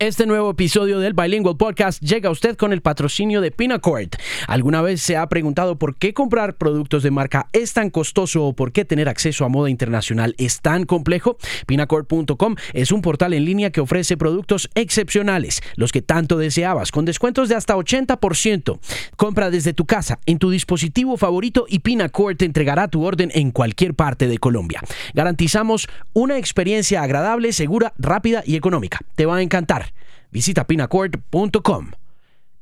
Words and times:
Este 0.00 0.26
nuevo 0.26 0.50
episodio 0.50 1.00
del 1.00 1.12
Bilingual 1.12 1.56
Podcast 1.56 2.00
llega 2.00 2.28
a 2.28 2.32
usted 2.32 2.56
con 2.56 2.72
el 2.72 2.82
patrocinio 2.82 3.40
de 3.40 3.50
Pinacord. 3.50 4.10
¿Alguna 4.46 4.80
vez 4.80 5.02
se 5.02 5.16
ha 5.16 5.28
preguntado 5.28 5.76
por 5.76 5.96
qué 5.96 6.14
comprar 6.14 6.54
productos 6.54 7.02
de 7.02 7.10
marca 7.10 7.48
es 7.52 7.72
tan 7.72 7.90
costoso 7.90 8.44
o 8.44 8.52
por 8.52 8.70
qué 8.70 8.84
tener 8.84 9.08
acceso 9.08 9.44
a 9.44 9.48
moda 9.48 9.70
internacional 9.70 10.36
es 10.38 10.60
tan 10.60 10.84
complejo? 10.84 11.36
Pinacord.com 11.66 12.54
es 12.74 12.92
un 12.92 13.02
portal 13.02 13.32
en 13.32 13.44
línea 13.44 13.70
que 13.70 13.80
ofrece 13.80 14.16
productos 14.16 14.70
excepcionales, 14.76 15.62
los 15.74 15.90
que 15.90 16.00
tanto 16.00 16.38
deseabas, 16.38 16.92
con 16.92 17.04
descuentos 17.04 17.48
de 17.48 17.56
hasta 17.56 17.74
80%. 17.74 18.78
Compra 19.16 19.50
desde 19.50 19.72
tu 19.72 19.84
casa, 19.84 20.20
en 20.26 20.38
tu 20.38 20.50
dispositivo 20.50 21.16
favorito 21.16 21.66
y 21.68 21.80
Pinacord 21.80 22.36
te 22.36 22.44
entregará 22.44 22.86
tu 22.86 23.04
orden 23.04 23.32
en 23.34 23.50
cualquier 23.50 23.94
parte 23.94 24.28
de 24.28 24.38
Colombia. 24.38 24.80
Garantizamos 25.12 25.88
una 26.12 26.38
experiencia 26.38 27.02
agradable, 27.02 27.52
segura, 27.52 27.94
rápida 27.98 28.44
y 28.46 28.54
económica. 28.54 29.00
Te 29.16 29.26
va 29.26 29.38
a 29.38 29.42
encantar. 29.42 29.87
Visita 30.30 30.66
pinacord.com. 30.66 31.90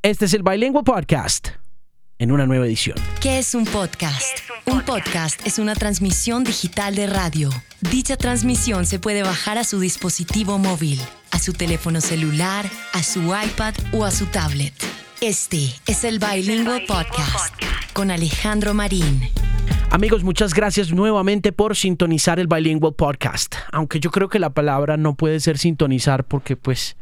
Este 0.02 0.26
es 0.26 0.34
el 0.34 0.44
Bilingual 0.44 0.84
Podcast 0.84 1.48
en 2.18 2.30
una 2.30 2.46
nueva 2.46 2.64
edición. 2.64 2.96
¿Qué 3.20 3.38
es 3.38 3.56
un 3.56 3.64
podcast? 3.64 4.38
un, 4.66 4.82
podcast? 4.82 5.44
es 5.44 5.58
una 5.58 5.74
transmisión 5.74 6.44
digital 6.44 6.94
de 6.94 7.08
radio. 7.08 7.50
Dicha 7.80 8.16
transmisión 8.16 8.86
se 8.86 9.00
puede 9.00 9.24
bajar 9.24 9.58
a 9.58 9.64
su 9.64 9.80
dispositivo 9.80 10.58
móvil, 10.58 11.00
a 11.32 11.40
su 11.40 11.52
teléfono 11.54 12.00
celular, 12.00 12.66
a 12.92 13.02
su 13.02 13.22
iPad 13.22 13.74
o 13.92 14.04
a 14.04 14.12
su 14.12 14.26
tablet. 14.26 14.72
Este 15.20 15.74
es 15.88 16.04
el 16.04 16.20
Bilingual 16.20 16.84
Podcast 16.86 17.52
con 17.92 18.12
Alejandro 18.12 18.74
Marín. 18.74 19.22
Amigos, 19.90 20.22
muchas 20.22 20.54
gracias 20.54 20.92
nuevamente 20.92 21.50
por 21.50 21.74
sintonizar 21.74 22.38
el 22.38 22.46
Bilingual 22.46 22.94
Podcast. 22.94 23.56
Aunque 23.72 23.98
yo 23.98 24.12
creo 24.12 24.28
que 24.28 24.38
la 24.38 24.50
palabra 24.50 24.96
no 24.96 25.16
puede 25.16 25.40
ser 25.40 25.58
sintonizar 25.58 26.22
porque 26.22 26.56
pues 26.56 26.96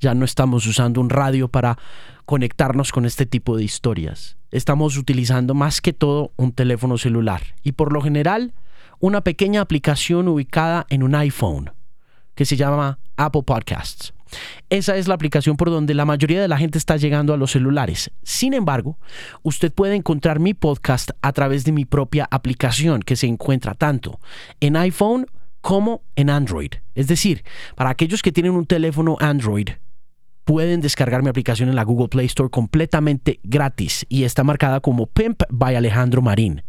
ya 0.00 0.14
no 0.14 0.24
estamos 0.24 0.66
usando 0.66 1.00
un 1.00 1.10
radio 1.10 1.48
para 1.48 1.78
conectarnos 2.24 2.90
con 2.90 3.04
este 3.04 3.26
tipo 3.26 3.56
de 3.56 3.64
historias. 3.64 4.36
Estamos 4.50 4.96
utilizando 4.96 5.54
más 5.54 5.80
que 5.80 5.92
todo 5.92 6.32
un 6.36 6.52
teléfono 6.52 6.98
celular 6.98 7.42
y 7.62 7.72
por 7.72 7.92
lo 7.92 8.00
general 8.00 8.52
una 8.98 9.20
pequeña 9.20 9.60
aplicación 9.60 10.26
ubicada 10.28 10.86
en 10.88 11.02
un 11.02 11.14
iPhone 11.14 11.72
que 12.34 12.44
se 12.44 12.56
llama 12.56 12.98
Apple 13.16 13.42
Podcasts. 13.42 14.12
Esa 14.68 14.96
es 14.96 15.08
la 15.08 15.14
aplicación 15.14 15.56
por 15.56 15.70
donde 15.70 15.94
la 15.94 16.04
mayoría 16.04 16.40
de 16.40 16.48
la 16.48 16.56
gente 16.56 16.78
está 16.78 16.96
llegando 16.96 17.34
a 17.34 17.36
los 17.36 17.50
celulares. 17.50 18.10
Sin 18.22 18.54
embargo, 18.54 18.98
usted 19.42 19.72
puede 19.72 19.96
encontrar 19.96 20.38
mi 20.38 20.54
podcast 20.54 21.10
a 21.20 21.32
través 21.32 21.64
de 21.64 21.72
mi 21.72 21.84
propia 21.84 22.28
aplicación 22.30 23.02
que 23.02 23.16
se 23.16 23.26
encuentra 23.26 23.74
tanto 23.74 24.20
en 24.60 24.76
iPhone 24.76 25.26
como 25.60 26.02
en 26.16 26.30
Android. 26.30 26.72
Es 26.94 27.06
decir, 27.08 27.44
para 27.74 27.90
aquellos 27.90 28.22
que 28.22 28.32
tienen 28.32 28.52
un 28.52 28.66
teléfono 28.66 29.16
Android, 29.20 29.70
pueden 30.50 30.80
descargar 30.80 31.22
mi 31.22 31.28
aplicación 31.28 31.68
en 31.68 31.76
la 31.76 31.84
Google 31.84 32.08
Play 32.08 32.26
Store 32.26 32.50
completamente 32.50 33.38
gratis 33.44 34.04
y 34.08 34.24
está 34.24 34.42
marcada 34.42 34.80
como 34.80 35.06
Pimp 35.06 35.44
by 35.48 35.76
Alejandro 35.76 36.22
Marín. 36.22 36.62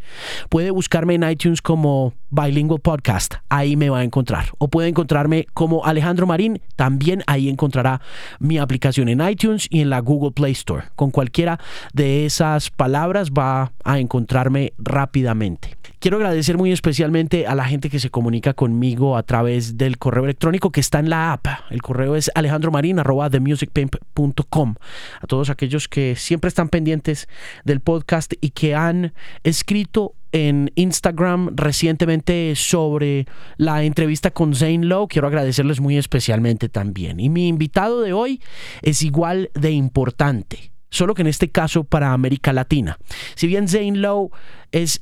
Puede 0.49 0.69
buscarme 0.69 1.15
en 1.15 1.27
iTunes 1.27 1.63
como 1.63 2.13
Bilingual 2.29 2.79
Podcast, 2.79 3.37
ahí 3.49 3.75
me 3.75 3.89
va 3.89 3.97
a 3.97 4.03
encontrar. 4.03 4.51
O 4.59 4.67
puede 4.67 4.87
encontrarme 4.87 5.47
como 5.55 5.83
Alejandro 5.83 6.27
Marín, 6.27 6.61
también 6.75 7.23
ahí 7.25 7.49
encontrará 7.49 8.01
mi 8.39 8.59
aplicación 8.59 9.09
en 9.09 9.27
iTunes 9.27 9.65
y 9.71 9.81
en 9.81 9.89
la 9.89 9.99
Google 9.99 10.33
Play 10.33 10.51
Store. 10.51 10.83
Con 10.95 11.09
cualquiera 11.09 11.59
de 11.91 12.27
esas 12.27 12.69
palabras 12.69 13.31
va 13.31 13.71
a 13.83 13.97
encontrarme 13.97 14.73
rápidamente. 14.77 15.75
Quiero 16.01 16.17
agradecer 16.17 16.57
muy 16.57 16.71
especialmente 16.71 17.45
a 17.45 17.53
la 17.53 17.65
gente 17.65 17.89
que 17.89 17.99
se 17.99 18.09
comunica 18.09 18.53
conmigo 18.55 19.17
a 19.17 19.23
través 19.23 19.77
del 19.77 19.99
correo 19.99 20.23
electrónico 20.23 20.71
que 20.71 20.79
está 20.79 20.97
en 20.97 21.11
la 21.11 21.31
app. 21.31 21.45
El 21.69 21.83
correo 21.83 22.15
es 22.15 22.31
alejandromarin.themusicpimp.com. 23.71 24.75
A 25.21 25.27
todos 25.27 25.49
aquellos 25.49 25.87
que 25.87 26.15
siempre 26.15 26.47
están 26.47 26.69
pendientes 26.69 27.27
del 27.63 27.79
podcast 27.81 28.33
y 28.41 28.51
que 28.51 28.75
han 28.75 29.13
escrito 29.43 30.15
en 30.31 30.71
Instagram 30.75 31.55
recientemente 31.55 32.53
sobre 32.55 33.25
la 33.57 33.83
entrevista 33.83 34.31
con 34.31 34.55
Zane 34.55 34.85
Lowe. 34.85 35.07
Quiero 35.07 35.27
agradecerles 35.27 35.81
muy 35.81 35.97
especialmente 35.97 36.69
también. 36.69 37.19
Y 37.19 37.29
mi 37.29 37.47
invitado 37.47 38.01
de 38.01 38.13
hoy 38.13 38.41
es 38.81 39.01
igual 39.03 39.51
de 39.53 39.71
importante, 39.71 40.71
solo 40.89 41.13
que 41.13 41.21
en 41.21 41.27
este 41.27 41.51
caso 41.51 41.83
para 41.83 42.13
América 42.13 42.53
Latina. 42.53 42.97
Si 43.35 43.47
bien 43.47 43.67
Zane 43.67 43.97
Lowe 43.97 44.31
es 44.71 45.01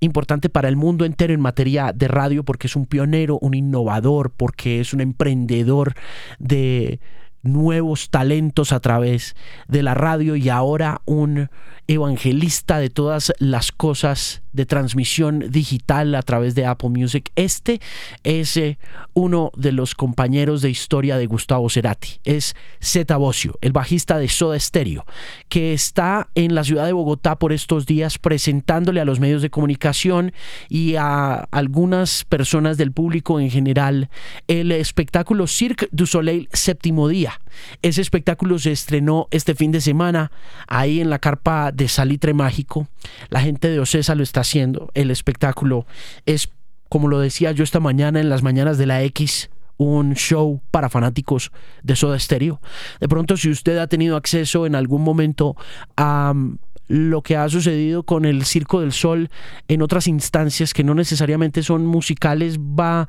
importante 0.00 0.48
para 0.48 0.68
el 0.68 0.76
mundo 0.76 1.04
entero 1.04 1.32
en 1.32 1.40
materia 1.40 1.92
de 1.94 2.08
radio 2.08 2.44
porque 2.44 2.66
es 2.66 2.76
un 2.76 2.86
pionero, 2.86 3.38
un 3.40 3.54
innovador, 3.54 4.32
porque 4.36 4.80
es 4.80 4.92
un 4.92 5.00
emprendedor 5.00 5.94
de 6.38 7.00
nuevos 7.44 8.10
talentos 8.10 8.72
a 8.72 8.80
través 8.80 9.36
de 9.68 9.82
la 9.82 9.94
radio 9.94 10.36
y 10.36 10.48
ahora 10.48 11.02
un 11.04 11.50
evangelista 11.86 12.78
de 12.78 12.90
todas 12.90 13.32
las 13.38 13.70
cosas 13.70 14.43
de 14.54 14.64
transmisión 14.64 15.50
digital 15.50 16.14
a 16.14 16.22
través 16.22 16.54
de 16.54 16.64
Apple 16.64 16.88
Music. 16.88 17.30
Este 17.36 17.80
es 18.22 18.56
eh, 18.56 18.78
uno 19.12 19.50
de 19.56 19.72
los 19.72 19.94
compañeros 19.94 20.62
de 20.62 20.70
historia 20.70 21.18
de 21.18 21.26
Gustavo 21.26 21.68
Cerati. 21.68 22.20
Es 22.24 22.56
Zeta 22.82 23.18
Bocio, 23.18 23.58
el 23.60 23.72
bajista 23.72 24.18
de 24.18 24.28
Soda 24.28 24.58
Stereo, 24.58 25.04
que 25.48 25.74
está 25.74 26.28
en 26.34 26.54
la 26.54 26.64
ciudad 26.64 26.86
de 26.86 26.92
Bogotá 26.92 27.36
por 27.36 27.52
estos 27.52 27.84
días 27.84 28.18
presentándole 28.18 29.00
a 29.00 29.04
los 29.04 29.20
medios 29.20 29.42
de 29.42 29.50
comunicación 29.50 30.32
y 30.68 30.94
a 30.94 31.34
algunas 31.50 32.24
personas 32.24 32.76
del 32.76 32.92
público 32.92 33.40
en 33.40 33.50
general 33.50 34.08
el 34.46 34.72
espectáculo 34.72 35.46
Cirque 35.46 35.88
du 35.90 36.06
Soleil 36.06 36.48
séptimo 36.52 37.08
día. 37.08 37.40
Ese 37.82 38.00
espectáculo 38.00 38.58
se 38.58 38.72
estrenó 38.72 39.28
este 39.30 39.54
fin 39.54 39.72
de 39.72 39.80
semana 39.80 40.30
ahí 40.66 41.00
en 41.00 41.10
la 41.10 41.18
carpa 41.18 41.72
de 41.72 41.88
Salitre 41.88 42.34
Mágico. 42.34 42.88
La 43.28 43.40
gente 43.40 43.68
de 43.68 43.80
Ocesa 43.80 44.14
lo 44.14 44.22
está 44.22 44.40
haciendo. 44.40 44.90
El 44.94 45.10
espectáculo 45.10 45.86
es, 46.26 46.50
como 46.88 47.08
lo 47.08 47.20
decía 47.20 47.52
yo 47.52 47.64
esta 47.64 47.80
mañana 47.80 48.20
en 48.20 48.28
las 48.28 48.42
mañanas 48.42 48.78
de 48.78 48.86
la 48.86 49.02
X, 49.02 49.50
un 49.76 50.14
show 50.14 50.60
para 50.70 50.88
fanáticos 50.88 51.50
de 51.82 51.96
Soda 51.96 52.18
Stereo. 52.18 52.60
De 53.00 53.08
pronto, 53.08 53.36
si 53.36 53.50
usted 53.50 53.78
ha 53.78 53.86
tenido 53.86 54.16
acceso 54.16 54.66
en 54.66 54.74
algún 54.74 55.02
momento 55.02 55.56
a 55.96 56.32
mm, 56.34 56.58
lo 56.88 57.22
que 57.22 57.36
ha 57.36 57.48
sucedido 57.48 58.02
con 58.04 58.24
el 58.24 58.44
Circo 58.44 58.80
del 58.80 58.92
Sol 58.92 59.30
en 59.68 59.82
otras 59.82 60.06
instancias 60.06 60.74
que 60.74 60.84
no 60.84 60.94
necesariamente 60.94 61.62
son 61.62 61.86
musicales, 61.86 62.58
va 62.58 63.08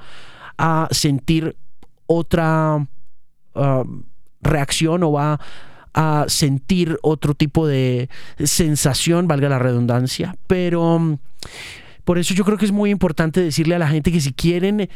a 0.57 0.88
sentir 0.91 1.55
otra 2.07 2.88
ah, 3.55 3.84
reacción 4.45 5.03
o 5.03 5.11
va 5.11 5.39
a 5.94 6.25
sentir 6.28 6.97
otro 7.01 7.33
tipo 7.33 7.67
de 7.67 8.09
sensación, 8.44 9.28
valga 9.28 9.50
la 9.50 9.59
redundancia, 9.59 10.35
pero 10.47 11.00
mm, 11.00 11.17
por 12.03 12.19
eso 12.19 12.33
yo 12.33 12.44
creo 12.45 12.57
que 12.57 12.66
es 12.66 12.72
muy 12.72 12.91
importante 12.91 13.41
decirle 13.41 13.75
a 13.75 13.79
la 13.79 13.88
gente 13.88 14.11
que 14.11 14.22
si 14.22 14.34
quieren, 14.34 14.89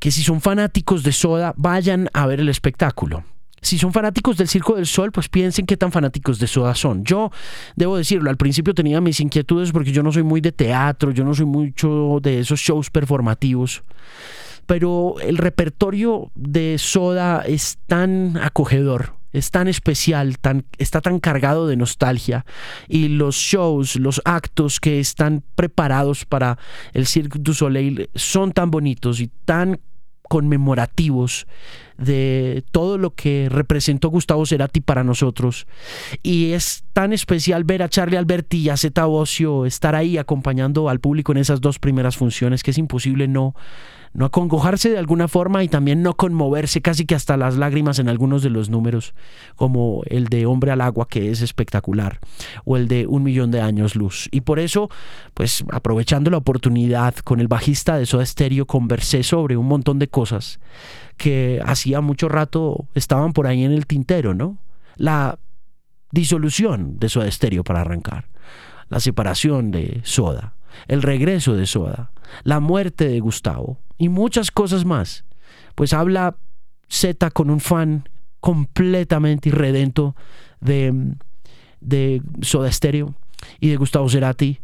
que 0.00 0.10
si 0.10 0.22
son 0.22 0.40
fanáticos 0.40 1.02
de 1.02 1.12
Soda, 1.12 1.52
vayan 1.56 2.08
a 2.12 2.26
ver 2.26 2.40
el 2.40 2.48
espectáculo. 2.48 3.24
Si 3.60 3.78
son 3.78 3.92
fanáticos 3.92 4.36
del 4.36 4.48
Circo 4.48 4.76
del 4.76 4.86
Sol, 4.86 5.10
pues 5.10 5.28
piensen 5.28 5.66
qué 5.66 5.76
tan 5.76 5.90
fanáticos 5.90 6.38
de 6.38 6.46
Soda 6.46 6.74
son. 6.74 7.04
Yo, 7.04 7.32
debo 7.74 7.96
decirlo, 7.96 8.30
al 8.30 8.36
principio 8.36 8.74
tenía 8.74 9.00
mis 9.00 9.18
inquietudes 9.20 9.72
porque 9.72 9.92
yo 9.92 10.02
no 10.02 10.12
soy 10.12 10.22
muy 10.22 10.40
de 10.40 10.52
teatro, 10.52 11.10
yo 11.10 11.24
no 11.24 11.34
soy 11.34 11.46
mucho 11.46 12.18
de 12.22 12.40
esos 12.40 12.60
shows 12.60 12.90
performativos 12.90 13.82
pero 14.66 15.16
el 15.20 15.38
repertorio 15.38 16.30
de 16.34 16.76
Soda 16.78 17.42
es 17.46 17.78
tan 17.86 18.36
acogedor 18.36 19.16
es 19.36 19.50
tan 19.50 19.68
especial, 19.68 20.38
tan, 20.38 20.64
está 20.78 21.02
tan 21.02 21.20
cargado 21.20 21.66
de 21.66 21.76
nostalgia 21.76 22.46
y 22.88 23.08
los 23.08 23.36
shows, 23.36 23.96
los 23.96 24.22
actos 24.24 24.80
que 24.80 24.98
están 24.98 25.42
preparados 25.54 26.24
para 26.24 26.58
el 26.94 27.06
Cirque 27.06 27.38
du 27.38 27.52
Soleil 27.52 28.08
son 28.14 28.52
tan 28.52 28.70
bonitos 28.70 29.20
y 29.20 29.28
tan 29.44 29.78
conmemorativos 30.22 31.46
de 31.98 32.64
todo 32.70 32.98
lo 32.98 33.14
que 33.14 33.48
representó 33.50 34.08
Gustavo 34.08 34.46
Cerati 34.46 34.80
para 34.80 35.04
nosotros. 35.04 35.66
Y 36.22 36.52
es 36.52 36.84
tan 36.92 37.12
especial 37.12 37.64
ver 37.64 37.82
a 37.82 37.88
Charlie 37.88 38.16
Alberti 38.16 38.58
y 38.58 38.68
a 38.68 38.76
Zeta 38.76 39.06
Bocio 39.06 39.66
estar 39.66 39.94
ahí 39.94 40.18
acompañando 40.18 40.88
al 40.88 41.00
público 41.00 41.32
en 41.32 41.38
esas 41.38 41.60
dos 41.60 41.78
primeras 41.78 42.16
funciones 42.16 42.62
que 42.62 42.70
es 42.70 42.78
imposible 42.78 43.28
no 43.28 43.54
no 44.16 44.24
acongojarse 44.24 44.88
de 44.88 44.98
alguna 44.98 45.28
forma 45.28 45.62
y 45.62 45.68
también 45.68 46.02
no 46.02 46.14
conmoverse 46.14 46.80
casi 46.80 47.04
que 47.04 47.14
hasta 47.14 47.36
las 47.36 47.56
lágrimas 47.56 47.98
en 47.98 48.08
algunos 48.08 48.42
de 48.42 48.48
los 48.48 48.70
números, 48.70 49.14
como 49.56 50.02
el 50.06 50.28
de 50.28 50.46
Hombre 50.46 50.70
al 50.72 50.80
Agua, 50.80 51.06
que 51.06 51.30
es 51.30 51.42
espectacular, 51.42 52.18
o 52.64 52.78
el 52.78 52.88
de 52.88 53.06
Un 53.06 53.24
Millón 53.24 53.50
de 53.50 53.60
Años 53.60 53.94
Luz. 53.94 54.28
Y 54.32 54.40
por 54.40 54.58
eso, 54.58 54.88
pues 55.34 55.64
aprovechando 55.70 56.30
la 56.30 56.38
oportunidad 56.38 57.14
con 57.16 57.40
el 57.40 57.48
bajista 57.48 57.98
de 57.98 58.06
Soda 58.06 58.24
Stereo, 58.24 58.66
conversé 58.66 59.22
sobre 59.22 59.58
un 59.58 59.68
montón 59.68 59.98
de 59.98 60.08
cosas 60.08 60.60
que 61.16 61.60
hacía 61.64 62.00
mucho 62.00 62.28
rato 62.28 62.86
estaban 62.94 63.32
por 63.32 63.46
ahí 63.46 63.64
en 63.64 63.72
el 63.72 63.86
tintero, 63.86 64.34
¿no? 64.34 64.58
La 64.96 65.38
disolución 66.10 66.98
de 66.98 67.08
Soda 67.08 67.30
Stereo 67.30 67.64
para 67.64 67.80
arrancar, 67.80 68.28
la 68.88 69.00
separación 69.00 69.70
de 69.70 70.00
Soda, 70.04 70.54
el 70.88 71.02
regreso 71.02 71.54
de 71.54 71.66
Soda, 71.66 72.10
la 72.42 72.60
muerte 72.60 73.08
de 73.08 73.20
Gustavo 73.20 73.78
y 73.98 74.08
muchas 74.08 74.50
cosas 74.50 74.84
más. 74.84 75.24
Pues 75.74 75.92
habla 75.92 76.36
Z 76.88 77.30
con 77.30 77.50
un 77.50 77.60
fan 77.60 78.08
completamente 78.40 79.48
irredento 79.48 80.14
de, 80.60 81.14
de 81.80 82.22
Soda 82.42 82.70
Stereo 82.70 83.14
y 83.60 83.68
de 83.68 83.76
Gustavo 83.76 84.08
Cerati 84.08 84.60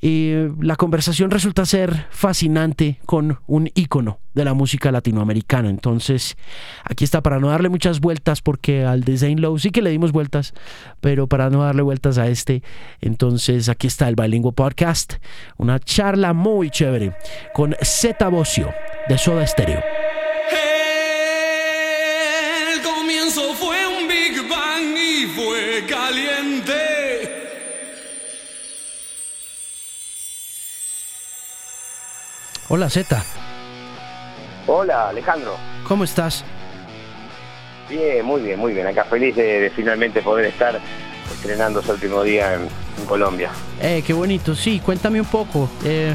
y 0.00 0.32
la 0.60 0.76
conversación 0.76 1.30
resulta 1.30 1.66
ser 1.66 2.06
fascinante 2.10 3.00
con 3.04 3.40
un 3.46 3.70
ícono 3.74 4.20
de 4.34 4.44
la 4.44 4.54
música 4.54 4.92
latinoamericana. 4.92 5.68
Entonces, 5.68 6.36
aquí 6.84 7.04
está 7.04 7.20
para 7.22 7.40
no 7.40 7.48
darle 7.48 7.68
muchas 7.68 8.00
vueltas, 8.00 8.40
porque 8.40 8.84
al 8.84 9.02
de 9.02 9.18
Zane 9.18 9.40
Lowe 9.40 9.58
sí 9.58 9.70
que 9.70 9.82
le 9.82 9.90
dimos 9.90 10.12
vueltas, 10.12 10.54
pero 11.00 11.26
para 11.26 11.50
no 11.50 11.64
darle 11.64 11.82
vueltas 11.82 12.18
a 12.18 12.28
este, 12.28 12.62
entonces 13.00 13.68
aquí 13.68 13.88
está 13.88 14.08
el 14.08 14.14
Bilingüe 14.14 14.52
Podcast, 14.52 15.14
una 15.56 15.80
charla 15.80 16.32
muy 16.32 16.70
chévere 16.70 17.16
con 17.52 17.74
Zeta 17.82 18.28
Bocio 18.28 18.72
de 19.08 19.18
Soda 19.18 19.46
Stereo. 19.46 20.07
Hola 32.68 32.90
Zeta, 32.90 33.24
Hola, 34.66 35.08
Alejandro. 35.08 35.56
¿cómo 35.86 36.04
estás? 36.04 36.44
Bien, 37.88 38.22
muy 38.24 38.42
bien, 38.42 38.58
muy 38.58 38.74
bien. 38.74 38.86
Acá 38.86 39.04
feliz 39.04 39.34
de, 39.34 39.60
de 39.60 39.70
finalmente 39.70 40.20
poder 40.20 40.44
estar 40.44 40.78
estrenando 41.32 41.80
su 41.82 41.92
último 41.92 42.22
día 42.22 42.52
en, 42.54 42.62
en 42.98 43.06
Colombia. 43.06 43.50
Eh, 43.80 44.02
qué 44.06 44.12
bonito, 44.12 44.54
sí, 44.54 44.80
cuéntame 44.84 45.18
un 45.20 45.26
poco. 45.26 45.70
eh, 45.84 46.14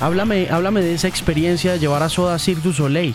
háblame, 0.00 0.48
háblame 0.50 0.82
de 0.82 0.92
esa 0.94 1.08
experiencia 1.08 1.72
de 1.72 1.78
llevar 1.78 2.02
a 2.02 2.10
Soda 2.10 2.38
Cirque 2.38 2.60
du 2.62 2.74
Soleil. 2.74 3.14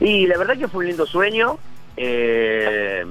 Y 0.00 0.26
la 0.26 0.36
verdad 0.38 0.56
que 0.58 0.66
fue 0.66 0.80
un 0.80 0.88
lindo 0.88 1.06
sueño 1.06 1.58
eh, 1.96 3.04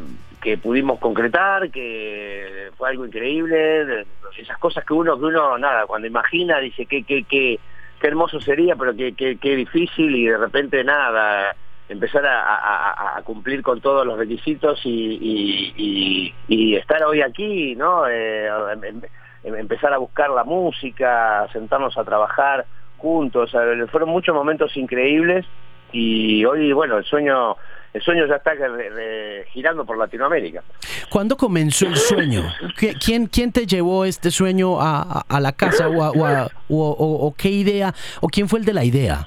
que 0.46 0.60
pudimos 0.60 1.00
concretar, 1.00 1.72
que 1.72 2.70
fue 2.78 2.90
algo 2.90 3.04
increíble. 3.04 4.06
Esas 4.38 4.60
cosas 4.60 4.86
que 4.86 4.94
uno, 4.94 5.18
que 5.18 5.26
uno, 5.26 5.58
nada, 5.58 5.88
cuando 5.88 6.08
imagina 6.08 6.60
dice 6.60 6.86
que, 6.86 7.04
que, 7.04 7.24
que, 7.24 7.60
qué 8.00 8.08
hermoso 8.08 8.40
sería, 8.40 8.76
pero 8.76 8.96
qué 8.96 9.16
que, 9.16 9.38
qué 9.38 9.56
difícil 9.56 10.16
y 10.16 10.28
de 10.28 10.38
repente 10.38 10.84
nada, 10.84 11.56
empezar 11.90 12.24
a, 12.28 13.20
cumplir 13.24 13.64
con 13.64 13.82
todos 13.82 14.06
los 14.06 14.20
requisitos 14.20 14.80
y 14.86 16.32
estar 16.76 17.04
hoy 17.06 17.24
aquí, 17.24 17.76
¿no? 17.76 18.08
Eh, 18.08 18.46
em- 18.46 18.84
em- 18.84 19.02
em- 19.46 19.56
empezar 19.56 19.94
a 19.94 19.98
buscar 19.98 20.30
la 20.30 20.44
música, 20.44 21.48
sentarnos 21.54 21.98
a 21.98 22.04
trabajar 22.04 22.68
juntos, 22.98 23.52
o 23.52 23.52
sea, 23.52 23.88
fueron 23.88 24.10
muchos 24.10 24.36
momentos 24.36 24.78
increíbles 24.78 25.48
y 25.92 26.46
hoy, 26.46 26.72
bueno, 26.72 27.00
el 27.00 27.04
sueño, 27.04 27.58
el 27.96 28.02
sueño 28.02 28.26
ya 28.28 28.36
está 28.36 28.54
re- 28.54 28.90
re- 28.90 29.46
girando 29.52 29.86
por 29.86 29.98
Latinoamérica. 29.98 30.62
¿Cuándo 31.10 31.38
comenzó 31.38 31.88
el 31.88 31.96
sueño? 31.96 32.44
¿Qui- 32.78 32.98
¿Quién, 33.04 33.28
quién 33.28 33.52
te 33.54 33.66
llevó 33.66 34.04
este 34.04 34.32
sueño 34.32 34.82
a, 34.82 35.02
a- 35.02 35.26
a 35.30 35.40
la 35.40 35.54
casa 35.54 35.88
o, 35.88 36.04
a- 36.04 36.12
o 36.12 36.26
a- 36.26 36.48
o- 36.70 36.90
o- 36.92 37.28
o 37.28 37.34
qué 37.36 37.48
idea 37.50 37.94
o 38.20 38.28
quién 38.28 38.50
fue 38.50 38.60
el 38.60 38.66
de 38.66 38.74
la 38.74 38.84
idea? 38.84 39.26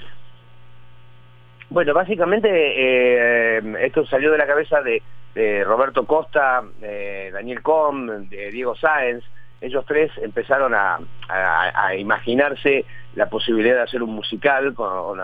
Bueno, 1.70 1.92
básicamente 1.94 2.48
eh, 2.50 3.62
esto 3.80 4.06
salió 4.06 4.30
de 4.32 4.38
la 4.38 4.46
cabeza 4.46 4.80
de, 4.82 5.02
de 5.34 5.64
Roberto 5.64 6.04
Costa, 6.06 6.62
eh, 6.82 7.30
Daniel 7.32 7.62
Com, 7.62 8.06
de 8.28 8.50
Diego 8.50 8.74
Sáenz. 8.76 9.24
Ellos 9.60 9.84
tres 9.86 10.10
empezaron 10.22 10.74
a, 10.74 10.98
a- 11.28 11.86
a 11.88 11.94
imaginarse 11.96 12.84
la 13.14 13.28
posibilidad 13.28 13.74
de 13.76 13.82
hacer 13.82 14.02
un 14.02 14.14
musical, 14.14 14.74
con 14.74 15.18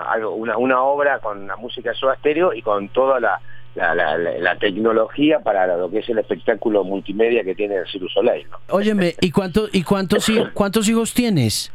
una, 0.59 0.83
obra 0.83 1.19
con 1.21 1.47
la 1.47 1.57
música 1.57 1.91
de 1.91 1.97
Soda 1.97 2.17
Stereo 2.17 2.53
y 2.53 2.61
con 2.63 2.89
toda 2.89 3.21
la, 3.21 3.39
la, 3.77 3.95
la- 3.95 4.19
la- 4.19 4.39
la 4.39 4.57
tecnología 4.57 5.39
para 5.41 5.67
lo 5.77 5.89
que 5.91 5.99
es 5.99 6.09
el 6.09 6.19
espectáculo 6.19 6.83
multimedia 6.83 7.45
que 7.45 7.55
tiene 7.55 7.77
el 7.77 7.87
Cirque 7.87 8.01
du 8.01 8.09
Soleil. 8.09 8.49
¿no? 8.51 8.59
Óyeme, 8.71 9.15
¿y, 9.21 9.31
cuánto, 9.31 9.69
y 9.71 9.83
cuántos, 9.85 10.29
hi- 10.29 10.49
cuántos 10.53 10.89
hijos 10.89 11.15
tienes? 11.15 11.73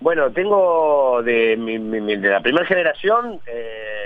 Bueno, 0.00 0.30
tengo 0.32 1.22
de, 1.22 1.56
mi- 1.56 1.78
de 2.16 2.28
la 2.28 2.40
primera 2.40 2.66
generación, 2.66 3.40
eh, 3.46 4.03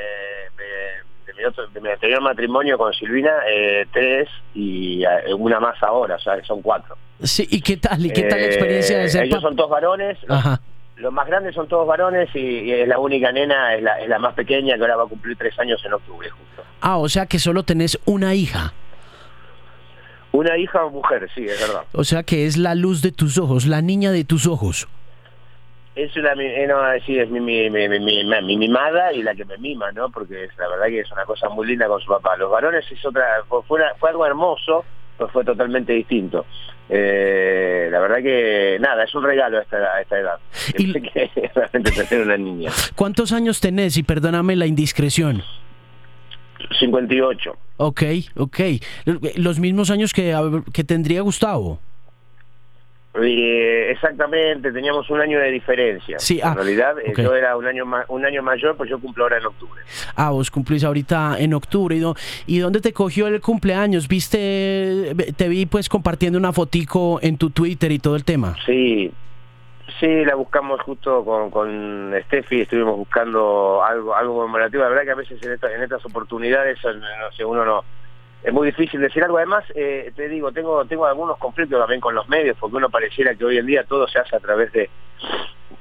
mi 1.39 1.45
otro- 1.45 1.67
de 1.69 1.81
mi 1.81 1.89
anterior 1.89 2.21
matrimonio 2.21 2.77
con 2.77 2.93
Silvina, 2.93 3.31
eh, 3.51 3.87
tres 3.93 4.29
y 4.55 5.03
eh, 5.05 5.33
una 5.37 5.61
más 5.61 5.81
ahora, 5.83 6.17
o 6.17 6.19
sea, 6.19 6.43
son 6.45 6.61
cuatro. 6.63 6.97
Sí, 7.23 7.47
¿Y 7.51 7.61
qué 7.63 7.77
tal? 7.77 8.05
¿Y 8.05 8.11
qué 8.13 8.23
tal 8.25 8.41
la 8.41 8.47
experiencia 8.47 8.99
de 8.99 9.05
Eh, 9.05 9.09
ser 9.09 9.25
Ellos 9.25 9.41
son 9.43 9.57
todos 9.57 9.71
varones, 9.71 10.19
los, 10.27 10.39
Ajá. 10.39 10.61
los 10.97 11.13
más 11.13 11.27
grandes 11.27 11.55
son 11.55 11.67
todos 11.69 11.87
varones 11.87 12.29
y, 12.35 12.39
y 12.41 12.73
es 12.73 12.89
la 12.89 12.99
única 12.99 13.33
nena, 13.33 13.75
es 13.75 13.83
la, 13.83 14.01
es 14.01 14.09
la 14.09 14.19
más 14.19 14.35
pequeña 14.35 14.77
que 14.77 14.83
ahora 14.83 14.97
va 14.97 15.05
a 15.05 15.09
cumplir 15.09 15.37
tres 15.37 15.59
años 15.59 15.81
en 15.85 15.93
octubre 15.95 16.29
justo. 16.31 16.63
Ah, 16.81 16.99
o 16.99 17.09
sea 17.09 17.27
que 17.27 17.39
solo 17.39 17.63
tenés 17.65 17.99
una 18.05 18.35
hija. 18.35 18.73
Una 20.31 20.57
hija 20.59 20.85
o 20.85 20.91
mujer, 20.91 21.29
sí, 21.35 21.47
es 21.47 21.59
verdad. 21.61 21.83
O 21.93 22.05
sea 22.05 22.23
que 22.23 22.47
es 22.47 22.57
la 22.57 22.75
luz 22.75 23.01
de 23.03 23.13
tus 23.13 23.39
ojos, 23.39 23.67
la 23.67 23.81
niña 23.81 24.13
de 24.13 24.25
tus 24.25 24.47
ojos. 24.47 24.87
Es 26.01 26.17
una, 26.17 26.33
eh, 26.35 26.67
no, 26.69 26.77
sí, 27.05 27.19
es 27.19 27.29
mi, 27.29 27.41
mi, 27.41 27.69
mi, 27.71 27.89
mi, 27.89 27.99
mi- 27.99 28.43
mi 28.43 28.57
mimada 28.57 29.13
y 29.13 29.23
la 29.23 29.35
que 29.35 29.45
me 29.45 29.59
mima, 29.59 29.91
¿no? 29.91 30.11
Porque 30.11 30.45
es, 30.45 30.51
la 30.57 30.69
verdad 30.69 30.87
que 30.87 31.01
es 31.01 31.11
una 31.11 31.25
cosa 31.25 31.49
muy 31.49 31.67
linda 31.67 31.89
con 31.89 32.01
su 32.01 32.07
papá. 32.07 32.37
Los 32.37 32.51
varones 32.51 32.85
es 32.91 33.05
otra, 33.05 33.43
fue, 33.49 33.63
fue 33.65 33.81
una- 33.81 33.95
fue 33.99 34.11
algo 34.11 34.25
hermoso, 34.25 34.85
pero 35.17 35.29
fue 35.31 35.45
totalmente 35.45 35.93
distinto. 35.93 36.47
Eh, 36.89 37.89
la 37.91 37.99
verdad 37.99 38.19
que, 38.23 38.79
nada, 38.81 39.03
es 39.05 39.15
un 39.15 39.25
regalo 39.25 39.59
a 39.59 39.63
esta, 39.63 39.77
a 39.77 40.01
esta 40.01 40.19
edad. 40.21 40.39
Y- 40.79 40.93
que 40.93 41.31
realmente 41.55 41.91
tener 41.91 42.25
una 42.27 42.37
niña. 42.37 42.71
¿Cuántos 42.95 43.33
años 43.33 43.61
tenés? 43.61 43.97
Y 43.97 44.05
perdóname 44.05 44.55
la 44.55 44.67
indiscreción. 44.67 45.43
58. 46.81 47.57
Ok, 47.79 48.03
ok. 48.37 48.61
Los 49.37 49.59
mismos 49.59 49.91
años 49.91 50.13
que, 50.13 50.35
que 50.73 50.85
tendría 50.85 51.23
Gustavo. 51.23 51.81
Eh, 53.23 53.91
exactamente, 53.91 54.71
teníamos 54.73 55.09
un 55.11 55.21
año 55.21 55.39
de 55.41 55.51
diferencia. 55.51 56.19
Sí, 56.19 56.41
ah, 56.43 56.49
en 56.51 56.55
realidad, 56.57 56.99
eh, 56.99 57.13
yo 57.17 57.35
era 57.35 57.57
un 57.57 57.67
año, 57.67 57.85
ma- 57.87 58.05
un 58.09 58.25
año 58.25 58.43
mayor, 58.43 58.77
pues 58.77 58.89
yo 58.91 58.99
cumplo 59.01 59.25
ahora 59.25 59.39
en 59.39 59.47
octubre. 59.47 59.81
Ah, 60.17 60.31
vos 60.31 60.51
cumplís 60.51 60.85
ahorita 60.85 61.37
en 61.39 61.55
octubre. 61.55 61.97
¿Y, 61.97 62.01
dó- 62.01 62.17
¿Y 62.47 62.59
dónde 62.59 62.81
te 62.81 62.93
cogió 62.93 63.27
el 63.27 63.41
cumpleaños? 63.41 64.09
¿Viste? 64.09 65.15
Te 65.37 65.49
vi 65.49 65.67
pues 65.67 65.89
compartiendo 65.89 66.39
una 66.39 66.53
fotico 66.53 67.19
en 67.23 67.37
tu 67.39 67.51
Twitter 67.51 67.91
y 67.93 67.99
todo 67.99 68.17
el 68.17 68.25
tema. 68.25 68.55
Sí, 68.67 69.11
sí, 70.01 70.25
la 70.25 70.35
buscamos 70.35 70.81
justo 70.83 71.25
con, 71.25 71.51
con 71.51 72.15
Steffi, 72.27 72.61
estuvimos 72.63 72.97
buscando 72.97 73.83
algo 73.85 74.15
algo 74.15 74.35
conmemorativo. 74.37 74.83
La 74.83 74.89
verdad 74.91 75.05
que 75.05 75.11
a 75.11 75.15
veces 75.17 75.43
en, 75.43 75.53
esta- 75.53 75.75
en 75.75 75.83
estas 75.83 76.05
oportunidades, 76.05 76.79
no 76.85 77.33
sé, 77.37 77.45
uno 77.45 77.65
no... 77.65 77.85
Es 78.45 78.53
muy 78.53 78.67
difícil 78.69 79.01
decir 79.01 79.23
algo. 79.25 79.37
Además, 79.39 79.65
eh, 79.75 80.13
te 80.15 80.29
digo, 80.29 80.53
tengo 80.53 80.85
tengo 80.85 81.07
algunos 81.07 81.39
conflictos 81.39 81.79
también 81.81 82.01
con 82.01 82.15
los 82.15 82.29
medios, 82.29 82.57
porque 82.59 82.77
uno 82.77 82.89
pareciera 82.89 83.35
que 83.35 83.45
hoy 83.45 83.59
en 83.59 83.67
día 83.67 83.85
todo 83.85 84.07
se 84.07 84.19
hace 84.19 84.37
a 84.37 84.41
través 84.41 84.73
de... 84.73 84.89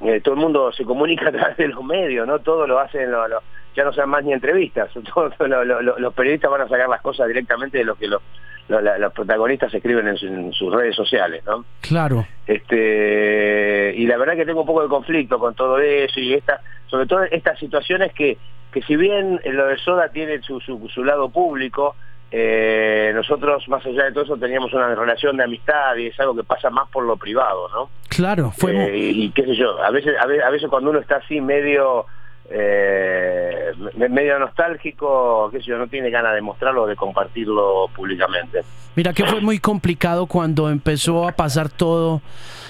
eh, 0.02 0.22
todo 0.22 0.34
el 0.36 0.40
mundo 0.42 0.72
se 0.72 0.84
comunica 0.84 1.28
a 1.30 1.32
través 1.32 1.58
de 1.58 1.68
los 1.68 1.84
medios, 1.84 2.28
¿no? 2.28 2.40
Todo 2.40 2.66
lo 2.68 2.80
hacen, 2.80 3.12
lo- 3.12 3.28
lo- 3.28 3.44
ya 3.76 3.84
no 3.84 3.94
sean 3.94 4.10
más 4.10 4.24
ni 4.24 4.34
entrevistas. 4.34 4.90
Todo- 5.14 5.32
lo- 5.48 6.00
los 6.00 6.14
periodistas 6.16 6.50
van 6.50 6.62
a 6.62 6.68
sacar 6.68 6.90
las 6.90 7.02
cosas 7.02 7.28
directamente 7.28 7.78
de 7.78 7.84
lo 7.86 7.96
que 7.96 8.08
los, 8.08 8.22
los 8.68 9.14
protagonistas 9.14 9.72
escriben 9.74 10.08
en, 10.08 10.18
su- 10.18 10.26
en 10.26 10.52
sus 10.54 10.74
redes 10.74 10.96
sociales, 10.96 11.44
¿no? 11.46 11.64
Claro. 11.82 12.26
este 12.48 13.94
y 13.96 14.06
la 14.08 14.18
verdad 14.18 14.36
que 14.36 14.46
tengo 14.46 14.62
un 14.62 14.68
poco 14.68 14.82
de 14.84 14.90
conflicto 14.90 15.40
con 15.40 15.54
todo 15.56 15.80
eso 15.80 16.20
y 16.20 16.34
esta 16.34 16.62
sobre 16.88 17.06
todo 17.06 17.24
estas 17.24 17.58
situaciones 17.60 18.14
que 18.14 18.38
que 18.72 18.82
si 18.82 18.96
bien 18.96 19.40
lo 19.46 19.68
de 19.68 19.78
Soda 19.78 20.10
tiene 20.10 20.42
su, 20.42 20.60
su, 20.60 20.88
su 20.90 21.04
lado 21.04 21.30
público 21.30 21.96
eh, 22.32 23.12
nosotros 23.16 23.68
más 23.70 23.86
allá 23.86 24.04
de 24.06 24.12
todo 24.12 24.24
eso 24.26 24.38
teníamos 24.38 24.74
una 24.74 24.94
relación 24.94 25.38
de 25.38 25.44
amistad 25.46 25.96
y 25.96 26.08
es 26.08 26.20
algo 26.20 26.36
que 26.36 26.44
pasa 26.44 26.70
más 26.70 26.90
por 26.90 27.04
lo 27.06 27.16
privado 27.18 27.70
no 27.70 27.90
Claro, 28.10 28.52
fue 28.58 28.72
Eh, 28.74 28.98
y, 28.98 29.24
y 29.26 29.32
qué 29.32 29.44
sé 29.44 29.56
yo 29.56 29.82
a 29.82 29.92
veces 29.92 30.14
a 30.20 30.26
veces, 30.26 30.44
a 30.44 30.50
veces 30.50 30.70
cuando 30.70 30.90
uno 30.90 31.00
está 31.00 31.18
así 31.18 31.40
medio 31.40 32.06
eh, 32.50 33.72
me- 33.96 34.10
medio 34.10 34.40
nostálgico 34.40 35.50
qué 35.52 35.60
sé 35.60 35.66
yo 35.68 35.78
no 35.78 35.88
tiene 35.88 36.10
ganas 36.10 36.34
de 36.36 36.42
mostrarlo 36.42 36.84
o 36.84 36.88
de 36.88 36.96
compartirlo 36.96 37.90
públicamente. 37.96 38.62
Mira 38.96 39.14
que 39.14 39.26
fue 39.26 39.42
muy 39.42 39.60
complicado 39.60 40.26
cuando 40.26 40.70
empezó 40.70 41.28
a 41.28 41.32
pasar 41.32 41.70
todo, 41.70 42.22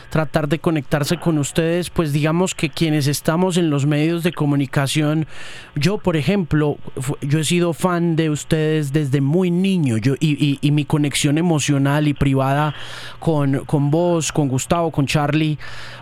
tratar 0.09 0.47
de 0.47 0.59
conectarse 0.59 1.17
con 1.17 1.37
ustedes, 1.37 1.89
pues 1.89 2.13
digamos 2.13 2.55
que 2.55 2.69
quienes 2.69 3.07
estamos 3.07 3.57
en 3.57 3.69
los 3.69 3.85
medios 3.85 4.23
de 4.23 4.31
comunicación, 4.31 5.27
yo 5.75 5.97
por 5.97 6.15
ejemplo, 6.15 6.77
yo 7.21 7.39
he 7.39 7.43
sido 7.43 7.73
fan 7.73 8.15
de 8.15 8.29
ustedes 8.29 8.93
desde 8.93 9.19
muy 9.21 9.51
niño, 9.51 9.97
yo 9.97 10.15
y, 10.19 10.33
y- 10.43 10.59
y 10.61 10.71
mi 10.71 10.85
conexión 10.85 11.37
emocional 11.37 12.07
y 12.07 12.13
privada 12.13 12.73
con, 13.19 13.65
con 13.65 13.91
vos, 13.91 14.31
con 14.31 14.47
Gustavo, 14.47 14.91
con 14.91 15.05
Charlie, 15.07 15.57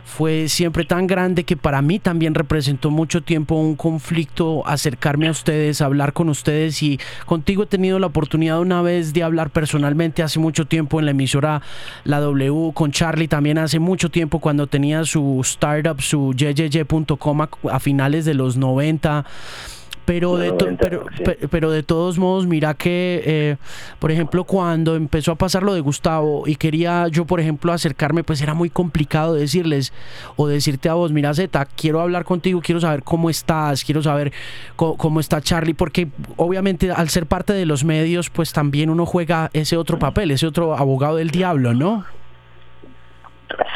fue 0.05 0.47
siempre 0.49 0.85
tan 0.85 1.07
grande 1.07 1.43
que 1.43 1.57
para 1.57 1.81
mí 1.81 1.97
también 1.99 2.35
representó 2.35 2.91
mucho 2.91 3.21
tiempo 3.23 3.55
un 3.55 3.75
conflicto 3.75 4.65
acercarme 4.67 5.27
a 5.27 5.31
ustedes, 5.31 5.81
hablar 5.81 6.13
con 6.13 6.29
ustedes 6.29 6.81
y 6.83 6.99
contigo 7.25 7.63
he 7.63 7.65
tenido 7.65 7.97
la 7.97 8.07
oportunidad 8.07 8.59
una 8.59 8.81
vez 8.83 9.13
de 9.13 9.23
hablar 9.23 9.49
personalmente 9.49 10.21
hace 10.21 10.39
mucho 10.39 10.65
tiempo 10.65 10.99
en 10.99 11.05
la 11.05 11.11
emisora 11.11 11.61
La 12.03 12.19
W, 12.19 12.71
con 12.73 12.91
Charlie 12.91 13.27
también 13.27 13.57
hace 13.57 13.79
mucho 13.79 13.94
tiempo 13.97 14.39
cuando 14.39 14.67
tenía 14.67 15.03
su 15.05 15.39
startup, 15.43 16.01
su 16.01 16.33
yeyeye.com 16.33 17.41
a, 17.41 17.49
a 17.71 17.79
finales 17.79 18.25
de 18.25 18.33
los 18.33 18.57
90 18.57 19.25
Pero 20.05 20.37
de, 20.37 20.53
pero, 20.53 21.05
pero 21.49 21.71
de 21.71 21.81
todos 21.81 22.19
modos, 22.19 22.45
mira 22.45 22.75
que, 22.75 23.23
eh, 23.25 23.57
por 23.97 24.11
ejemplo, 24.11 24.43
cuando 24.43 24.95
empezó 24.95 25.31
a 25.31 25.35
pasar 25.35 25.63
lo 25.63 25.73
de 25.73 25.81
Gustavo 25.81 26.43
y 26.45 26.57
quería 26.57 27.07
yo, 27.07 27.25
por 27.25 27.39
ejemplo, 27.39 27.73
acercarme, 27.73 28.23
pues 28.23 28.39
era 28.41 28.53
muy 28.53 28.69
complicado 28.69 29.33
decirles 29.33 29.93
o 30.35 30.47
decirte 30.47 30.89
a 30.89 30.93
vos, 30.93 31.11
mira 31.11 31.33
Zeta, 31.33 31.65
quiero 31.65 32.01
hablar 32.01 32.23
contigo, 32.23 32.61
quiero 32.61 32.79
saber 32.79 33.01
cómo 33.01 33.31
estás, 33.31 33.83
quiero 33.83 34.03
saber 34.03 34.31
cómo, 34.75 35.19
está 35.19 35.41
Charlie, 35.41 35.73
porque 35.73 36.07
obviamente 36.35 36.91
al 36.91 37.09
ser 37.09 37.25
parte 37.25 37.53
de 37.53 37.65
los 37.65 37.83
medios, 37.83 38.29
pues 38.29 38.53
también 38.53 38.91
uno 38.91 39.07
juega 39.07 39.49
ese 39.53 39.75
otro 39.75 39.97
papel, 39.97 40.29
ese 40.29 40.45
otro 40.45 40.77
abogado 40.77 41.15
del 41.15 41.31
diablo, 41.31 41.73
¿no? 41.73 42.05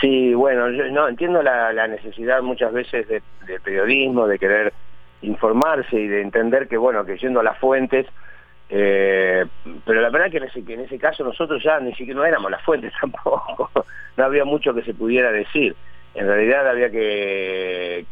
Sí, 0.01 0.33
bueno, 0.33 0.69
yo 0.71 0.89
no 0.91 1.07
entiendo 1.07 1.41
la, 1.41 1.87
necesidad 1.87 2.41
muchas 2.41 2.73
veces 2.73 3.07
de, 3.07 3.21
de 3.45 3.59
periodismo, 3.59 4.27
de 4.27 4.39
querer 4.39 4.73
informarse 5.21 5.99
y 5.99 6.07
de 6.07 6.21
entender 6.21 6.67
que, 6.67 6.77
bueno, 6.77 7.05
que 7.05 7.17
yendo 7.17 7.39
a 7.39 7.43
las 7.43 7.57
fuentes, 7.57 8.05
eh, 8.69 9.45
pero 9.83 10.01
la 10.01 10.09
verdad 10.09 10.29
que 10.29 10.37
en, 10.37 10.43
ese, 10.43 10.63
que 10.63 10.75
en 10.75 10.81
ese 10.81 10.99
caso 10.99 11.23
nosotros 11.23 11.61
ya 11.63 11.79
ni 11.79 11.93
siquiera 11.95 12.19
no 12.19 12.25
éramos 12.25 12.51
las 12.51 12.61
fuentes 12.61 12.93
tampoco, 13.01 13.71
no 14.17 14.23
había 14.23 14.45
mucho 14.45 14.73
que 14.73 14.83
se 14.83 14.93
pudiera 14.93 15.31
decir. 15.31 15.75
En 16.15 16.25
realidad 16.27 16.67
había 16.67 16.89
que, 16.89 18.05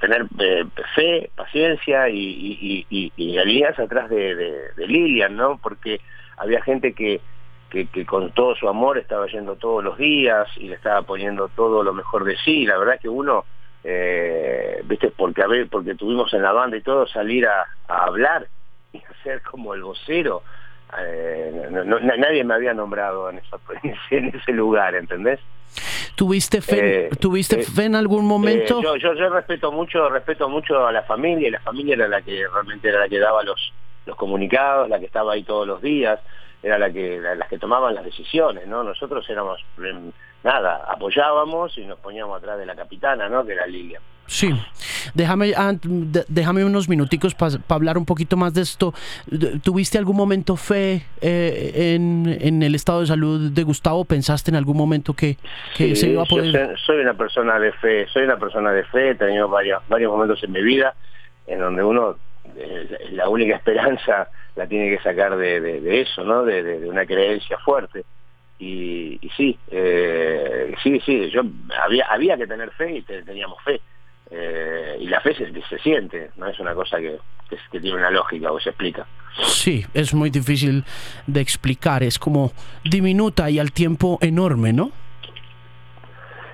tener 0.00 0.26
eh, 0.38 0.64
fe, 0.94 1.30
paciencia 1.34 2.08
y, 2.08 2.86
y, 2.88 3.38
atrás 3.38 4.08
de, 4.08 4.54
Lilian, 4.76 5.36
¿no? 5.36 5.58
Porque 5.60 6.00
había 6.36 6.62
gente 6.62 6.92
que, 6.92 7.20
que, 7.70 8.06
con 8.06 8.30
todo 8.32 8.54
su 8.54 8.68
amor 8.68 8.98
estaba 8.98 9.26
yendo 9.26 9.56
todos 9.56 9.82
los 9.82 9.98
días 9.98 10.48
y 10.56 10.68
le 10.68 10.74
estaba 10.74 11.02
poniendo 11.02 11.48
todo 11.48 11.82
lo 11.82 11.92
mejor 11.92 12.24
de 12.24 12.36
sí. 12.38 12.64
La 12.64 12.78
verdad 12.78 12.98
que 13.00 13.08
uno 13.08 13.44
eh, 13.84 14.82
viste, 14.84 15.10
porque 15.10 15.42
a 15.42 15.46
ver, 15.46 15.68
porque 15.68 15.94
tuvimos 15.94 16.32
en 16.34 16.42
la 16.42 16.52
banda 16.52 16.76
y 16.76 16.82
todo 16.82 17.06
salir 17.06 17.46
a, 17.46 17.66
hablar 17.88 18.46
y 18.92 18.98
hacer 18.98 19.42
como 19.42 19.74
el 19.74 19.82
vocero. 19.82 20.42
Eh, 20.98 21.68
nadie 21.70 22.44
me 22.44 22.54
había 22.54 22.72
nombrado 22.72 23.30
en, 23.30 23.40
en 24.10 24.26
ese 24.34 24.52
lugar, 24.52 24.94
¿entendés? 24.94 25.40
¿Tuviste 26.14 26.62
fe, 26.62 27.06
eh, 27.06 27.10
¿tuviste 27.20 27.62
fe 27.62 27.84
en 27.84 27.94
algún 27.94 28.24
momento? 28.24 28.80
yo, 28.80 28.96
yo, 28.96 29.12
yo 29.14 29.28
respeto 29.28 29.70
mucho, 29.70 30.08
respeto 30.08 30.48
mucho 30.48 30.86
a 30.86 30.92
la 30.92 31.02
familia, 31.02 31.48
y 31.48 31.50
la 31.50 31.60
familia 31.60 31.94
era 31.94 32.08
la 32.08 32.22
que 32.22 32.46
realmente 32.50 32.88
era 32.88 33.00
la 33.00 33.08
que 33.08 33.18
daba 33.18 33.42
los, 33.42 33.72
los 34.06 34.16
comunicados, 34.16 34.88
la 34.88 34.98
que 34.98 35.04
estaba 35.04 35.34
ahí 35.34 35.42
todos 35.42 35.66
los 35.66 35.82
días, 35.82 36.18
era 36.66 36.78
la 36.78 36.90
que, 36.90 37.20
las 37.20 37.48
que 37.48 37.58
tomaban 37.58 37.94
las 37.94 38.04
decisiones, 38.04 38.66
¿no? 38.66 38.82
Nosotros 38.82 39.24
éramos 39.30 39.60
nada, 40.42 40.84
apoyábamos 40.88 41.78
y 41.78 41.84
nos 41.84 41.98
poníamos 42.00 42.38
atrás 42.38 42.58
de 42.58 42.66
la 42.66 42.74
capitana, 42.74 43.28
¿no? 43.28 43.46
Que 43.46 43.52
era 43.52 43.66
Lilian. 43.66 44.02
Sí, 44.26 44.50
déjame, 45.14 45.52
déjame 46.26 46.64
unos 46.64 46.88
minuticos 46.88 47.36
para 47.36 47.52
hablar 47.68 47.96
un 47.96 48.04
poquito 48.04 48.36
más 48.36 48.52
de 48.54 48.62
esto. 48.62 48.92
¿Tuviste 49.62 49.98
algún 49.98 50.16
momento 50.16 50.56
fe 50.56 51.06
eh, 51.20 51.94
en, 51.94 52.62
el 52.64 52.74
estado 52.74 53.02
de 53.02 53.06
salud 53.06 53.52
de 53.52 53.62
Gustavo? 53.62 54.04
¿Pensaste 54.04 54.50
en 54.50 54.56
algún 54.56 54.76
momento 54.76 55.14
que, 55.14 55.36
se 55.76 56.08
iba 56.08 56.22
a 56.22 56.26
poder...? 56.26 56.76
soy 56.84 56.98
una 56.98 57.14
persona 57.14 57.60
de 57.60 57.70
fe, 57.74 58.08
soy 58.08 58.24
una 58.24 58.36
persona 58.36 58.72
de 58.72 58.82
fe, 58.82 59.10
he 59.10 59.14
tenido 59.14 59.48
varios, 59.48 59.80
varios 59.88 60.10
momentos 60.10 60.42
en 60.42 60.50
mi 60.50 60.62
vida 60.62 60.96
en 61.46 61.60
donde 61.60 61.84
uno, 61.84 62.16
eh, 62.56 63.10
la 63.12 63.28
única 63.28 63.54
esperanza 63.54 64.28
la 64.56 64.66
tiene 64.66 64.90
que 64.90 65.02
sacar 65.02 65.36
de, 65.36 66.00
eso, 66.00 66.24
¿no? 66.24 66.44
de 66.44 66.88
una 66.88 67.06
creencia 67.06 67.58
fuerte 67.58 68.04
y, 68.58 69.30
sí, 69.36 69.58
eh, 69.70 70.74
sí, 70.82 71.00
sí, 71.04 71.30
yo 71.30 71.42
había, 71.82 72.06
había 72.06 72.36
que 72.36 72.46
tener 72.46 72.70
fe 72.70 72.98
y 72.98 73.02
teníamos 73.02 73.62
fe. 73.62 73.80
Eh, 74.30 74.96
y 75.00 75.06
la 75.06 75.20
fe 75.20 75.34
se, 75.34 75.52
se, 75.68 75.78
siente, 75.78 76.30
no 76.36 76.48
es 76.48 76.58
una 76.58 76.74
cosa 76.74 76.98
que, 76.98 77.18
que, 77.70 77.80
tiene 77.80 77.96
una 77.96 78.10
lógica 78.10 78.50
o 78.50 78.58
se 78.58 78.70
explica. 78.70 79.06
Sí, 79.44 79.84
es 79.94 80.14
muy 80.14 80.30
difícil 80.30 80.84
de 81.26 81.40
explicar, 81.40 82.02
es 82.02 82.18
como 82.18 82.52
diminuta 82.82 83.48
y 83.50 83.58
al 83.60 83.70
tiempo 83.70 84.18
enorme, 84.20 84.72
¿no? 84.72 84.90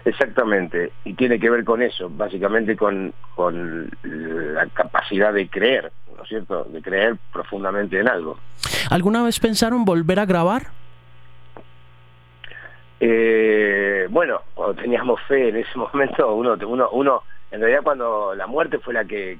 Exactamente, 0.05 0.93
y 1.05 1.15
tiene 1.15 1.39
que 1.39 1.49
ver 1.49 1.65
con 1.65 1.81
eso, 1.81 2.11
básicamente 2.11 2.77
con, 2.77 3.15
con 3.37 3.89
la 4.03 4.67
capacidad 4.67 5.33
de 5.33 5.49
creer, 5.49 5.93
¿no 6.23 6.25
es 6.25 6.29
cierto? 6.29 6.65
De 6.65 6.81
creer 6.81 7.17
profundamente 7.33 7.99
en 7.99 8.09
algo. 8.09 8.39
¿Alguna 8.91 9.25
vez 9.25 9.41
pensaron 9.41 9.85
volver 9.85 10.21
a 10.21 10.27
grabar? 10.27 10.69
Eh, 13.01 14.07
bueno, 14.09 14.43
cuando 14.55 14.81
teníamos 14.81 15.21
fe 15.23 15.49
en 15.49 15.57
ese 15.57 15.77
momento, 15.79 16.33
uno, 16.35 16.57
uno, 16.65 16.89
uno, 16.93 17.23
en 17.51 17.61
realidad 17.61 17.83
cuando 17.83 18.35
la 18.37 18.47
muerte 18.47 18.79
fue 18.79 18.95
la 18.95 19.05
que, 19.05 19.39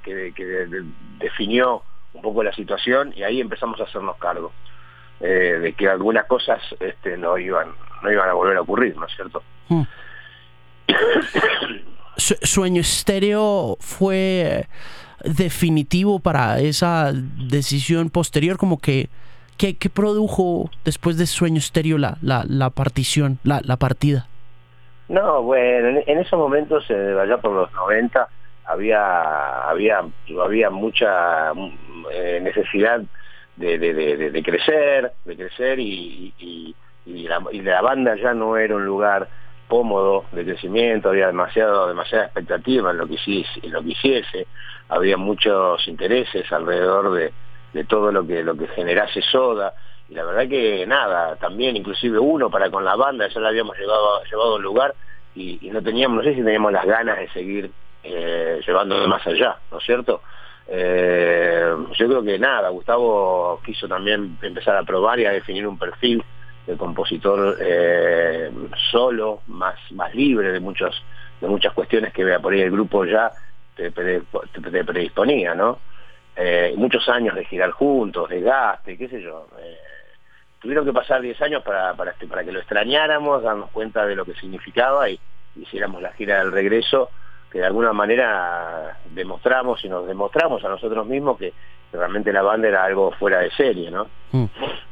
definió 1.19 1.83
un 2.13 2.21
poco 2.21 2.43
la 2.43 2.51
situación 2.51 3.13
y 3.15 3.23
ahí 3.23 3.39
empezamos 3.39 3.79
a 3.79 3.85
hacernos 3.85 4.17
cargo 4.17 4.51
eh, 5.21 5.59
de 5.61 5.73
que 5.73 5.87
algunas 5.87 6.25
cosas 6.25 6.61
este, 6.81 7.17
no 7.17 7.37
iban, 7.37 7.69
no 8.01 8.11
iban 8.11 8.29
a 8.29 8.33
volver 8.33 8.57
a 8.57 8.61
ocurrir, 8.61 8.97
¿no 8.97 9.05
es 9.05 9.15
cierto? 9.15 9.41
Sueño 12.17 12.81
estéreo 12.81 13.77
fue 13.79 14.67
definitivo 15.23 16.19
para 16.19 16.59
esa 16.59 17.11
decisión 17.13 18.09
posterior, 18.09 18.57
como 18.57 18.79
que 18.79 19.09
¿Qué, 19.57 19.89
produjo 19.89 20.69
después 20.83 21.17
de 21.17 21.25
Sueño 21.25 21.59
Estéreo 21.59 21.97
la, 21.97 22.17
la, 22.21 22.69
partición, 22.69 23.37
la, 23.43 23.61
la, 23.63 23.77
partida? 23.77 24.27
No, 25.07 25.41
bueno, 25.43 26.01
en, 26.05 26.19
esos 26.19 26.37
momentos, 26.37 26.83
eh, 26.89 27.15
allá 27.21 27.37
por 27.37 27.51
los 27.51 27.71
90, 27.73 28.27
había, 28.65 29.69
había, 29.69 30.01
había 30.43 30.69
mucha 30.69 31.51
eh, 32.11 32.39
necesidad 32.41 33.01
de, 33.55 33.77
de, 33.77 34.43
crecer, 34.43 35.13
de 35.23 35.35
crecer 35.37 35.79
y, 35.79 36.33
y, 37.05 37.27
la, 37.27 37.41
y, 37.51 37.61
la, 37.61 37.81
banda 37.81 38.15
ya 38.15 38.33
no 38.33 38.57
era 38.57 38.75
un 38.75 38.85
lugar 38.85 39.29
cómodo 39.67 40.25
de 40.31 40.43
crecimiento, 40.43 41.09
había 41.09 41.27
demasiado, 41.27 41.87
demasiada 41.87 42.25
expectativa 42.25 42.91
en 42.91 42.97
lo 42.97 43.07
que 43.07 43.17
en 43.61 43.71
lo 43.71 43.81
que 43.81 43.89
hiciese, 43.89 44.47
había 44.89 45.17
muchos 45.17 45.87
intereses 45.87 46.51
alrededor 46.51 47.13
de, 47.13 47.33
de 47.73 47.83
todo 47.85 48.11
lo 48.11 48.25
que 48.25 48.43
lo 48.43 48.55
que 48.55 48.67
generase 48.67 49.21
Soda 49.21 49.73
y 50.09 50.13
la 50.13 50.23
verdad 50.23 50.47
que 50.47 50.85
nada 50.85 51.35
también 51.37 51.75
inclusive 51.75 52.19
uno 52.19 52.49
para 52.49 52.69
con 52.69 52.85
la 52.85 52.95
banda 52.95 53.27
ya 53.27 53.39
la 53.39 53.49
habíamos 53.49 53.77
llevado 53.77 54.23
llevado 54.23 54.53
a 54.53 54.55
un 54.57 54.63
lugar 54.63 54.95
y, 55.35 55.69
no 55.71 55.81
teníamos 55.81 56.17
no 56.17 56.23
sé 56.23 56.35
si 56.35 56.43
teníamos 56.43 56.71
las 56.71 56.85
ganas 56.85 57.17
de 57.17 57.29
seguir 57.29 57.71
eh, 58.03 58.61
llevándolo 58.65 59.07
más 59.07 59.25
allá 59.25 59.57
no 59.71 59.79
es 59.79 59.83
cierto 59.83 60.21
eh, 60.67 61.73
yo 61.93 62.07
creo 62.07 62.23
que 62.23 62.37
nada 62.37 62.69
Gustavo 62.69 63.59
quiso 63.65 63.87
también 63.87 64.37
empezar 64.41 64.77
a 64.77 64.83
probar 64.83 65.19
y 65.19 65.25
a 65.25 65.31
definir 65.31 65.67
un 65.67 65.77
perfil 65.77 66.23
de 66.65 66.77
compositor 66.77 67.57
eh, 67.59 68.49
solo 68.91 69.41
más 69.47 69.75
más 69.91 70.13
libre 70.15 70.51
de 70.51 70.59
muchos 70.59 71.03
de 71.41 71.47
muchas 71.47 71.73
cuestiones 71.73 72.13
que 72.13 72.23
vea 72.23 72.39
por 72.39 72.53
ahí 72.53 72.61
el 72.61 72.71
grupo 72.71 73.05
ya 73.05 73.31
te, 73.75 73.91
predisponía 73.91 75.55
no 75.55 75.79
eh, 76.35 76.73
muchos 76.77 77.07
años 77.09 77.35
de 77.35 77.45
girar 77.45 77.71
juntos, 77.71 78.29
de 78.29 78.41
gaste, 78.41 78.97
qué 78.97 79.07
sé 79.07 79.21
yo. 79.21 79.47
Eh, 79.59 79.77
tuvieron 80.59 80.85
que 80.85 80.93
pasar 80.93 81.21
10 81.21 81.39
años 81.41 81.63
para, 81.63 81.93
para, 81.93 82.11
este, 82.11 82.27
para 82.27 82.43
que 82.43 82.51
lo 82.51 82.59
extrañáramos, 82.59 83.43
darnos 83.43 83.69
cuenta 83.71 84.05
de 84.05 84.15
lo 84.15 84.25
que 84.25 84.33
significaba 84.35 85.09
y 85.09 85.19
hiciéramos 85.55 86.01
la 86.01 86.11
gira 86.13 86.39
del 86.39 86.51
regreso, 86.51 87.11
que 87.51 87.59
de 87.59 87.65
alguna 87.65 87.93
manera 87.93 88.97
demostramos 89.11 89.83
y 89.85 89.89
nos 89.89 90.07
demostramos 90.07 90.63
a 90.65 90.69
nosotros 90.69 91.05
mismos 91.05 91.37
que, 91.37 91.53
realmente 91.97 92.33
la 92.33 92.41
banda 92.41 92.67
era 92.67 92.83
algo 92.83 93.11
fuera 93.11 93.39
de 93.39 93.51
serie, 93.51 93.89
¿no? 93.91 94.07
Mm. 94.31 94.45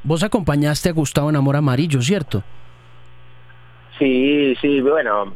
Vos 0.04 0.24
acompañaste 0.24 0.90
a 0.90 0.94
Gustavo 0.94 1.30
en 1.30 1.36
Amor 1.36 1.56
Amarillo, 1.56 2.02
¿cierto? 2.02 2.44
Sí, 4.00 4.56
sí, 4.60 4.82
bueno, 4.82 5.32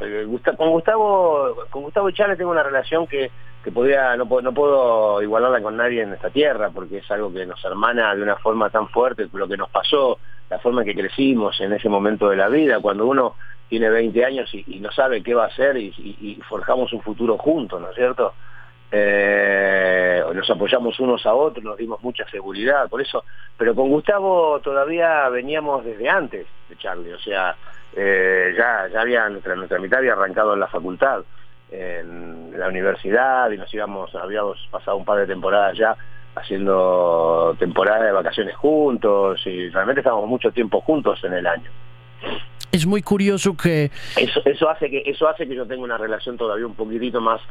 con 0.57 0.69
Gustavo, 0.71 1.55
con 1.69 1.83
Gustavo 1.83 2.09
Chávez 2.11 2.37
tengo 2.37 2.51
una 2.51 2.63
relación 2.63 3.05
que 3.05 3.29
que 3.65 3.71
podría, 3.71 4.15
no, 4.15 4.25
no 4.25 4.53
puedo 4.53 5.23
igualarla 5.23 5.59
con 5.59 5.75
nadie 5.75 6.03
en 6.03 6.13
esta 6.13 6.29
tierra, 6.29 6.69
porque 6.69 6.99
es 6.99 7.09
algo 7.09 7.33
que 7.33 7.47
nos 7.47 7.65
hermana 7.65 8.13
de 8.13 8.21
una 8.21 8.35
forma 8.35 8.69
tan 8.69 8.87
fuerte, 8.89 9.27
lo 9.33 9.47
que 9.47 9.57
nos 9.57 9.71
pasó, 9.71 10.19
la 10.51 10.59
forma 10.59 10.81
en 10.81 10.87
que 10.87 10.93
crecimos 10.93 11.59
en 11.59 11.73
ese 11.73 11.89
momento 11.89 12.29
de 12.29 12.35
la 12.35 12.47
vida, 12.47 12.79
cuando 12.79 13.07
uno 13.07 13.33
tiene 13.67 13.89
20 13.89 14.23
años 14.23 14.53
y, 14.53 14.79
no 14.79 14.91
sabe 14.91 15.23
qué 15.23 15.33
va 15.33 15.45
a 15.45 15.47
hacer 15.47 15.77
y, 15.77 16.39
forjamos 16.47 16.93
un 16.93 17.01
futuro 17.01 17.39
juntos, 17.39 17.81
¿no 17.81 17.89
es 17.89 17.95
cierto? 17.95 18.35
Eh, 18.91 20.04
nos 20.35 20.49
apoyamos 20.49 20.99
unos 20.99 21.25
a 21.25 21.33
otros, 21.33 21.63
nos 21.63 21.77
dimos 21.77 22.01
mucha 22.03 22.27
seguridad, 22.29 22.89
por 22.89 23.01
eso, 23.01 23.23
pero 23.57 23.73
con 23.73 23.89
Gustavo 23.89 24.59
todavía 24.61 25.27
veníamos 25.29 25.83
desde 25.85 26.09
antes 26.09 26.45
de 26.69 26.77
Charlie, 26.77 27.13
o 27.13 27.19
sea, 27.19 27.55
eh, 27.95 28.53
ya, 28.57 28.87
ya 28.91 29.01
había, 29.01 29.29
nuestra, 29.29 29.55
nuestra 29.55 29.79
mitad 29.79 29.99
había 29.99 30.13
arrancado 30.13 30.53
en 30.53 30.59
la 30.59 30.67
facultad 30.67 31.23
en 31.71 32.57
la 32.57 32.67
universidad 32.67 33.49
y 33.51 33.57
nos 33.57 33.73
íbamos, 33.73 34.13
habíamos 34.15 34.57
pasado 34.71 34.97
un 34.97 35.05
par 35.05 35.19
de 35.19 35.27
temporadas 35.27 35.77
ya 35.77 35.95
haciendo 36.35 37.55
temporadas 37.59 38.03
de 38.03 38.11
vacaciones 38.11 38.55
juntos 38.55 39.41
y 39.45 39.69
realmente 39.69 40.01
estábamos 40.01 40.27
mucho 40.27 40.51
tiempo 40.51 40.81
juntos 40.81 41.23
en 41.23 41.33
el 41.33 41.47
año. 41.47 41.71
Es 42.71 42.85
muy 42.85 43.01
curioso 43.01 43.55
que 43.55 43.89
eso, 44.17 44.41
eso 44.43 44.69
hace 44.69 44.89
que 44.89 45.03
eso 45.05 45.27
hace 45.29 45.47
que 45.47 45.55
yo 45.55 45.65
tenga 45.65 45.83
una 45.83 45.97
relación 45.97 46.37
todavía 46.37 46.67
un 46.67 46.75
poquitito 46.75 47.21
más 47.21 47.41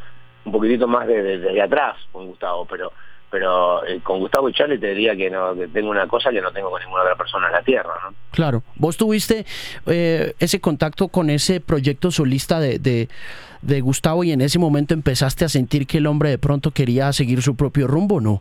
un 0.45 0.53
poquitito 0.53 0.87
más 0.87 1.07
de, 1.07 1.61
atrás 1.63 1.97
con 2.13 2.27
Gustavo, 2.29 2.67
pero 2.67 2.93
pero 3.31 3.85
eh, 3.85 3.99
con 4.01 4.21
Gustavo 4.21 4.49
y 4.49 4.53
Charlie 4.53 4.79
te 4.79 4.91
diría 4.91 5.17
que 5.17 5.29
no 5.29 5.57
que 5.57 5.67
tengo 5.67 5.91
una 5.91 6.07
cosa 6.07 6.31
que 6.31 6.41
no 6.41 6.53
tengo 6.53 6.71
con 6.71 6.81
ninguna 6.81 7.03
otra 7.03 7.17
persona 7.17 7.49
en 7.49 7.53
la 7.55 7.63
tierra 7.63 7.93
¿no? 8.05 8.15
claro 8.31 8.63
vos 8.77 8.97
tuviste 8.97 9.45
eh, 9.87 10.35
ese 10.39 10.61
contacto 10.61 11.09
con 11.09 11.31
ese 11.31 11.61
proyecto 11.61 12.13
solista 12.13 12.61
de, 12.61 12.79
de, 12.79 13.09
de, 13.63 13.81
Gustavo 13.81 14.23
y 14.23 14.31
en 14.31 14.41
ese 14.41 14.61
momento 14.61 14.95
empezaste 14.95 15.45
a 15.45 15.49
sentir 15.49 15.89
que 15.89 15.99
el 15.99 16.07
hombre 16.07 16.31
de 16.31 16.39
pronto 16.39 16.71
quería 16.71 17.13
seguir 17.13 17.43
su 17.43 17.57
propio 17.57 17.89
rumbo 17.89 18.21
no 18.21 18.41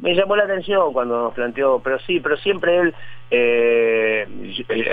me 0.00 0.14
llamó 0.14 0.36
la 0.36 0.44
atención 0.44 0.92
cuando 0.92 1.20
nos 1.20 1.34
planteó 1.34 1.80
pero 1.82 1.98
sí 2.00 2.20
pero 2.20 2.36
siempre 2.36 2.78
él 2.78 2.94
eh, 3.30 4.26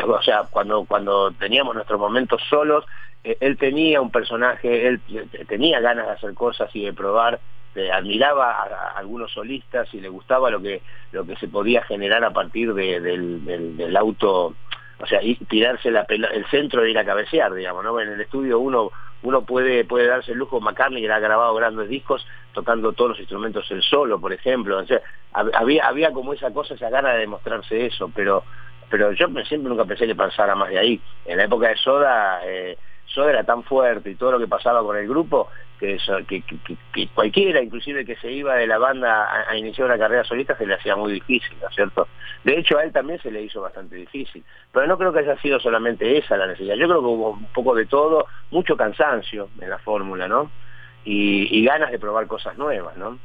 o 0.07 0.21
sea 0.21 0.43
cuando 0.49 0.85
cuando 0.85 1.31
teníamos 1.31 1.75
nuestros 1.75 1.99
momentos 1.99 2.41
solos 2.49 2.85
él 3.23 3.57
tenía 3.57 4.01
un 4.01 4.11
personaje 4.11 4.87
él 4.87 5.01
tenía 5.47 5.79
ganas 5.79 6.07
de 6.07 6.13
hacer 6.13 6.33
cosas 6.33 6.69
y 6.75 6.85
de 6.85 6.93
probar 6.93 7.39
admiraba 7.91 8.51
a, 8.51 8.97
algunos 8.97 9.31
solistas 9.31 9.93
y 9.93 10.01
le 10.01 10.09
gustaba 10.09 10.49
lo 10.49 10.61
que 10.61 10.81
lo 11.11 11.25
que 11.25 11.35
se 11.35 11.47
podía 11.47 11.83
generar 11.83 12.23
a 12.23 12.31
partir 12.31 12.73
del, 12.73 13.95
auto 13.97 14.55
o 14.99 15.05
sea 15.05 15.19
tirarse 15.47 15.91
la 15.91 16.01
el 16.09 16.45
centro 16.47 16.81
de 16.81 16.91
ir 16.91 16.97
a 16.97 17.05
cabecear 17.05 17.53
digamos 17.53 17.83
no 17.83 17.99
en 17.99 18.09
el 18.09 18.21
estudio 18.21 18.59
uno 18.59 18.91
uno 19.23 19.41
puede 19.41 19.85
puede 19.85 20.07
darse 20.07 20.31
el 20.31 20.37
lujo 20.37 20.61
McCartney 20.61 21.01
que 21.01 21.11
ha 21.11 21.19
grabado 21.19 21.53
grandes 21.55 21.89
discos 21.89 22.25
tocando 22.53 22.93
todos 22.93 23.11
los 23.11 23.19
instrumentos 23.19 23.69
el 23.71 23.81
solo 23.81 24.19
por 24.19 24.33
ejemplo. 24.33 24.83
Había 25.33 25.87
había 25.87 26.11
como 26.11 26.33
esa 26.33 26.51
cosa 26.51 26.75
esa 26.75 26.89
gana 26.89 27.13
de 27.13 27.19
demostrarse 27.19 27.85
eso 27.85 28.11
pero 28.15 28.43
pero 28.89 29.11
yo 29.11 29.27
siempre 29.27 29.69
nunca 29.69 29.85
pensé 29.85 30.07
que 30.07 30.15
pasara 30.15 30.55
más 30.55 30.69
de 30.69 30.79
ahí. 30.79 31.01
En 31.25 31.37
la 31.37 31.43
época 31.43 31.67
de 31.69 31.75
Soda 31.77 32.41
eh, 32.45 32.77
Soda 33.05 33.31
era 33.31 33.43
tan 33.43 33.63
fuerte 33.63 34.11
y 34.11 34.15
todo 34.15 34.33
lo 34.33 34.39
que 34.39 34.47
pasaba 34.47 34.83
con 34.83 34.95
el 34.97 35.07
grupo 35.07 35.49
que, 35.79 35.97
cualquiera, 37.13 37.61
inclusive 37.61 38.05
que 38.05 38.15
se 38.17 38.31
iba 38.31 38.55
de 38.55 38.67
la 38.67 38.77
banda 38.77 39.47
a, 39.47 39.55
iniciar 39.57 39.87
una 39.87 39.97
carrera 39.97 40.23
solista, 40.23 40.57
se 40.57 40.65
le 40.65 40.75
hacía 40.75 40.95
muy 40.95 41.13
difícil, 41.13 41.55
¿no 41.61 41.69
es 41.69 41.75
cierto? 41.75 42.07
De 42.43 42.57
hecho, 42.57 42.77
a 42.77 42.83
él 42.83 42.91
también 42.91 43.21
se 43.21 43.31
le 43.31 43.41
hizo 43.41 43.61
bastante 43.61 43.95
difícil. 43.95 44.43
Pero 44.71 44.87
no 44.87 44.97
creo 44.97 45.13
que 45.13 45.19
haya 45.19 45.37
sido 45.37 45.59
solamente 45.59 46.17
esa 46.17 46.37
la 46.37 46.47
necesidad. 46.47 46.75
Yo 46.75 46.87
creo 46.87 47.01
que 47.01 47.07
hubo 47.07 47.29
un 47.31 47.45
poco 47.53 47.75
de 47.75 47.85
todo, 47.85 48.25
mucho 48.51 48.75
cansancio 48.75 49.49
en 49.59 49.69
la 49.69 49.79
fórmula, 49.79 50.27
¿no? 50.27 50.51
y 51.09 51.63
ganas 51.63 51.89
de 51.89 51.99
probar 51.99 52.27
cosas 52.27 52.57
nuevas, 52.57 52.97
¿no? 52.97 53.17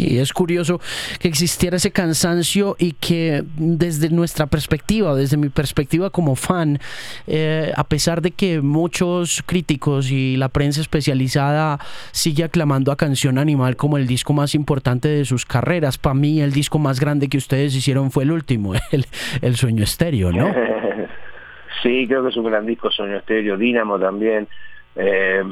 Sí, 0.00 0.18
es 0.18 0.32
curioso 0.32 0.80
que 1.20 1.28
existiera 1.28 1.76
ese 1.76 1.90
cansancio 1.92 2.74
y 2.78 2.92
que 2.92 3.42
desde 3.58 4.08
nuestra 4.08 4.46
perspectiva, 4.46 5.14
desde 5.14 5.36
mi 5.36 5.50
perspectiva 5.50 6.08
como 6.08 6.36
fan, 6.36 6.78
eh, 7.26 7.70
a 7.76 7.84
pesar 7.84 8.22
de 8.22 8.30
que 8.30 8.62
muchos 8.62 9.42
críticos 9.44 10.10
y 10.10 10.38
la 10.38 10.48
prensa 10.48 10.80
especializada 10.80 11.78
sigue 12.12 12.44
aclamando 12.44 12.92
a 12.92 12.96
Canción 12.96 13.36
Animal 13.36 13.76
como 13.76 13.98
el 13.98 14.06
disco 14.06 14.32
más 14.32 14.54
importante 14.54 15.08
de 15.08 15.26
sus 15.26 15.44
carreras, 15.44 15.98
para 15.98 16.14
mí 16.14 16.40
el 16.40 16.52
disco 16.52 16.78
más 16.78 16.98
grande 16.98 17.28
que 17.28 17.36
ustedes 17.36 17.76
hicieron 17.76 18.10
fue 18.10 18.24
el 18.24 18.32
último, 18.32 18.72
el, 19.42 19.56
Sueño 19.56 19.84
Estéreo, 19.84 20.32
¿no? 20.32 20.54
Sí, 21.82 22.06
creo 22.06 22.22
que 22.22 22.28
es 22.28 22.36
un 22.36 22.44
gran 22.44 22.66
disco 22.66 22.90
Sueño 22.90 23.16
Estéreo, 23.16 23.56
Dínamo 23.56 23.98
también, 23.98 24.48
eh, 24.96 25.42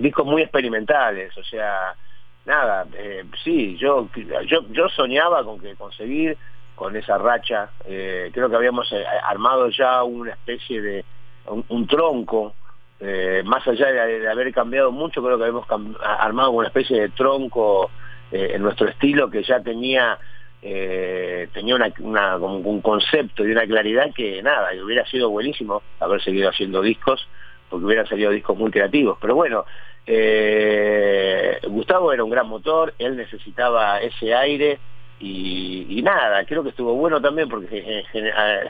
discos 0.00 0.26
muy 0.26 0.42
experimentales, 0.42 1.36
o 1.36 1.42
sea 1.42 1.94
nada, 2.44 2.86
eh, 2.96 3.24
sí, 3.42 3.76
yo, 3.78 4.08
yo, 4.46 4.60
yo 4.70 4.88
soñaba 4.88 5.44
con 5.44 5.60
que 5.60 5.74
conseguir 5.76 6.36
con 6.74 6.96
esa 6.96 7.18
racha, 7.18 7.70
eh, 7.84 8.30
creo 8.32 8.48
que 8.48 8.56
habíamos 8.56 8.90
eh, 8.92 9.04
armado 9.24 9.68
ya 9.68 10.02
una 10.02 10.32
especie 10.32 10.80
de, 10.80 11.04
un, 11.46 11.86
tronco, 11.86 12.54
más 13.44 13.66
allá 13.66 13.86
de, 13.88 14.28
haber 14.28 14.52
cambiado 14.52 14.92
mucho, 14.92 15.22
creo 15.22 15.36
que 15.36 15.44
habíamos 15.44 15.66
armado 16.00 16.52
una 16.52 16.68
especie 16.68 17.00
de 17.00 17.08
tronco 17.10 17.90
en 18.30 18.62
nuestro 18.62 18.88
estilo 18.88 19.28
que 19.28 19.42
ya 19.42 19.60
tenía 19.60 20.18
tenía 20.60 21.74
una, 21.74 22.36
un 22.36 22.80
concepto 22.80 23.44
y 23.44 23.50
una 23.50 23.66
claridad 23.66 24.12
que 24.14 24.40
nada, 24.40 24.70
que 24.70 24.82
hubiera 24.82 25.04
sido 25.06 25.30
buenísimo 25.30 25.82
haber 25.98 26.22
seguido 26.22 26.48
haciendo 26.48 26.80
discos, 26.80 27.26
porque 27.68 27.86
hubieran 27.86 28.06
salido 28.06 28.30
discos 28.30 28.56
muy 28.56 28.70
creativos. 28.70 29.18
Pero 29.20 29.34
bueno, 29.34 29.64
eh, 30.06 31.58
Gustavo 31.68 32.12
era 32.12 32.24
un 32.24 32.30
gran 32.30 32.48
motor, 32.48 32.94
él 32.98 33.16
necesitaba 33.16 34.00
ese 34.00 34.34
aire 34.34 34.78
y, 35.24 36.02
nada, 36.02 36.44
creo 36.44 36.64
que 36.64 36.70
estuvo 36.70 36.94
bueno 36.94 37.20
también 37.20 37.48
porque 37.48 38.04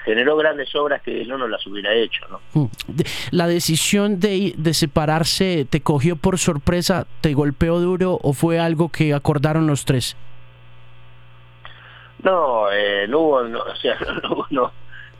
generó 0.04 0.36
grandes 0.36 0.74
obras 0.74 1.00
que 1.00 1.24
no 1.24 1.38
nos 1.38 1.48
las 1.48 1.66
hubiera 1.66 1.94
hecho. 1.94 2.26
¿no? 2.28 2.40
Mm. 2.52 2.66
¿La 3.30 3.46
decisión 3.46 4.20
de, 4.20 4.52
de 4.58 4.74
separarse 4.74 5.66
te 5.68 5.80
cogió 5.80 6.16
por 6.16 6.36
sorpresa, 6.38 7.06
te 7.22 7.32
golpeó 7.32 7.80
duro 7.80 8.18
o 8.22 8.34
fue 8.34 8.60
algo 8.60 8.90
que 8.90 9.14
acordaron 9.14 9.66
los 9.66 9.86
tres? 9.86 10.14
No, 12.22 12.70
eh, 12.70 13.06
no 13.08 13.20
hubo, 13.20 13.36
o 13.36 13.76
sea, 13.76 13.96
no, 14.50 14.70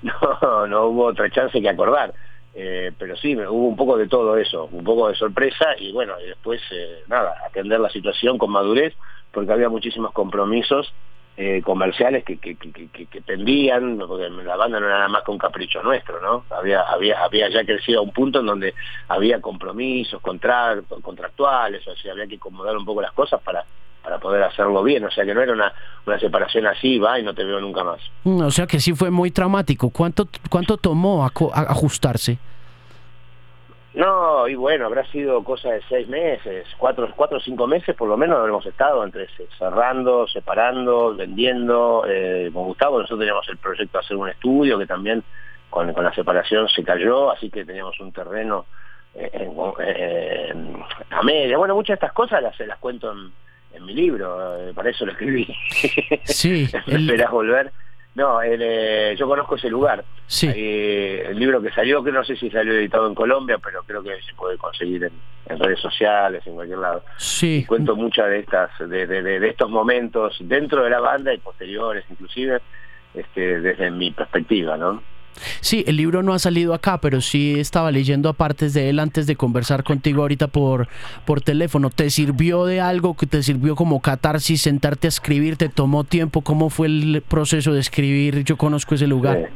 no, 0.03 0.67
no 0.67 0.87
hubo 0.87 1.07
otra 1.07 1.31
chance 1.31 1.61
que 1.61 1.69
acordar. 1.69 2.13
Eh, 2.55 2.93
pero 2.99 3.17
sí, 3.17 3.35
hubo 3.35 3.69
un 3.69 3.77
poco 3.77 3.97
de 3.97 4.09
todo 4.09 4.37
eso, 4.37 4.69
un 4.71 4.85
poco 4.85 5.09
de 5.09 5.15
sorpresa 5.15 5.75
y 5.79 5.91
bueno, 5.91 6.21
y 6.21 6.29
después 6.29 6.61
eh, 6.71 7.03
nada, 7.09 7.35
atender 7.47 7.81
la 7.81 7.89
situación 7.89 8.37
con 8.37 8.51
madurez, 8.51 8.95
porque 9.31 9.53
había 9.53 9.71
muchísimos 9.71 10.13
compromisos 10.13 10.93
eh, 11.39 11.63
comerciales 11.65 12.25
que, 12.25 12.37
que, 12.37 12.57
que, 12.57 13.23
pendían, 13.23 13.97
porque 14.07 14.29
la 14.29 14.57
banda 14.57 14.79
no 14.79 14.87
era 14.87 14.97
nada 14.97 15.09
más 15.09 15.25
que 15.25 15.31
un 15.31 15.39
capricho 15.39 15.83
nuestro, 15.83 16.21
¿no? 16.21 16.45
Había, 16.51 16.83
había, 16.83 17.25
había 17.25 17.49
ya 17.49 17.65
crecido 17.65 18.01
a 18.01 18.03
un 18.03 18.13
punto 18.13 18.41
en 18.41 18.47
donde 18.47 18.75
había 19.09 19.41
compromisos 19.41 20.21
contractuales, 20.21 21.89
o 21.89 21.97
sea, 21.97 22.13
había 22.13 22.27
que 22.27 22.37
acomodar 22.37 22.77
un 22.77 22.85
poco 22.85 23.01
las 23.01 23.13
cosas 23.13 23.41
para, 23.41 23.65
para 24.03 24.19
poder 24.19 24.43
hacerlo 24.43 24.83
bien, 24.83 25.05
o 25.05 25.11
sea 25.11 25.25
que 25.25 25.35
no 25.35 25.43
era 25.43 25.53
una, 25.53 25.73
una 26.07 26.19
separación 26.19 26.67
así, 26.67 26.99
va 26.99 27.19
y 27.19 27.23
no 27.23 27.35
te 27.35 27.45
veo 27.45 27.61
nunca 27.61 27.85
más. 27.85 28.01
Mm, 28.25 28.43
o 28.43 28.51
sea 28.51 28.67
que 28.67 28.81
sí 28.81 28.95
fue 28.95 29.11
muy 29.11 29.31
traumático. 29.31 29.91
¿Cuánto, 29.91 30.27
cuánto 30.51 30.77
tomó 30.77 31.25
ajustarse? 31.25 32.39
No, 33.95 34.49
y 34.49 34.55
bueno, 34.55 34.87
habrá 34.87 35.05
sido 35.11 35.45
cosa 35.45 35.71
de 35.71 35.83
seis 35.89 36.09
meses, 36.09 36.67
cuatro, 36.79 37.11
cuatro 37.15 37.37
o 37.37 37.41
cinco 37.41 37.67
meses 37.67 37.95
por 37.95 38.09
lo 38.09 38.17
menos 38.17 38.39
habremos 38.39 38.65
estado 38.65 39.05
entre 39.05 39.29
cerrando, 39.59 40.27
separando, 40.27 41.15
vendiendo. 41.15 42.05
Eh, 42.09 42.51
con 42.55 42.65
Gustavo 42.65 42.99
nosotros 42.99 43.21
teníamos 43.21 43.47
el 43.51 43.59
proyecto 43.59 43.99
de 43.99 44.05
hacer 44.05 44.17
un 44.17 44.31
estudio 44.31 44.79
que 44.79 44.87
también 44.87 45.23
con, 45.69 45.93
con 45.93 46.05
la 46.05 46.15
separación 46.15 46.69
se 46.69 46.83
cayó, 46.83 47.31
así 47.31 47.51
que 47.51 47.67
teníamos 47.67 48.01
un 48.01 48.13
terreno 48.13 48.65
eh, 49.15 50.55
a 51.11 51.23
media. 51.23 51.59
Bueno, 51.59 51.75
muchas 51.75 51.89
de 51.89 52.07
estas 52.07 52.13
cosas 52.13 52.43
las, 52.43 52.59
las 52.61 52.79
cuento 52.79 53.13
en, 53.13 53.31
en 53.75 53.85
mi 53.85 53.95
libro, 53.95 54.57
eh, 54.59 54.73
para 54.75 54.91
eso 54.91 55.07
lo 55.07 55.13
escribí. 55.13 55.47
Sí. 56.25 56.69
Esperás 56.87 57.31
volver. 57.31 57.73
No, 58.15 58.43
eh, 58.43 59.15
yo 59.19 59.27
conozco 59.27 59.57
ese 59.57 59.71
lugar. 59.71 60.05
Sí. 60.27 60.47
el 60.47 61.39
libro 61.39 61.63
que 61.63 61.71
salió, 61.71 62.03
que 62.05 62.13
no 62.13 62.25
sé 62.25 62.37
si 62.37 62.51
salió 62.51 62.75
editado 62.75 63.07
en 63.07 63.15
Colombia, 63.15 63.59
pero 63.63 63.83
creo 63.85 64.03
que 64.03 64.21
se 64.23 64.35
puede 64.35 64.59
conseguir 64.59 65.11
en, 65.49 65.59
redes 65.59 65.81
sociales, 65.81 66.47
en 66.47 66.55
cualquier 66.55 66.79
lado. 66.79 67.05
Sí. 67.17 67.65
cuento 67.67 67.97
muchas 67.97 68.29
de 68.29 68.41
estas, 68.41 68.71
de, 68.79 69.07
de, 69.07 69.23
de, 69.23 69.49
estos 69.49 69.71
momentos 69.71 70.37
dentro 70.41 70.85
de 70.85 70.91
la 70.91 71.01
banda 71.01 71.33
y 71.33 71.39
posteriores, 71.39 72.05
inclusive, 72.11 72.61
este, 73.15 73.61
desde 73.61 73.91
mi 73.91 74.11
perspectiva, 74.11 74.77
¿no? 74.77 75.03
Sí, 75.61 75.85
el 75.87 75.97
libro 75.97 76.23
no 76.23 76.35
ha 76.35 76.39
salido 76.39 76.75
acá, 76.75 76.99
pero 76.99 77.21
sí 77.21 77.59
estaba 77.59 77.91
leyendo 77.91 78.29
apartes 78.29 78.75
de 78.75 78.89
él 78.89 78.99
antes 78.99 79.27
de 79.27 79.37
conversar 79.37 79.85
contigo 79.85 80.23
ahorita 80.23 80.49
por, 80.49 80.89
por 81.25 81.41
teléfono. 81.41 81.91
¿Te 81.91 82.11
sirvió 82.11 82.65
de 82.65 82.81
algo 82.81 83.17
que 83.17 83.27
te 83.27 83.43
sirvió 83.43 83.75
como 83.75 84.01
catarsis, 84.01 84.63
sentarte 84.63 85.07
a 85.07 85.11
escribir? 85.11 85.57
¿Te 85.57 85.69
tomó 85.69 86.05
tiempo? 86.05 86.43
¿Cómo 86.43 86.71
fue 86.71 86.87
el 86.87 87.23
proceso 87.27 87.73
de 87.73 87.81
escribir? 87.81 88.45
Yo 88.45 88.57
conozco 88.57 88.95
ese 88.95 89.07
lugar. 89.07 89.51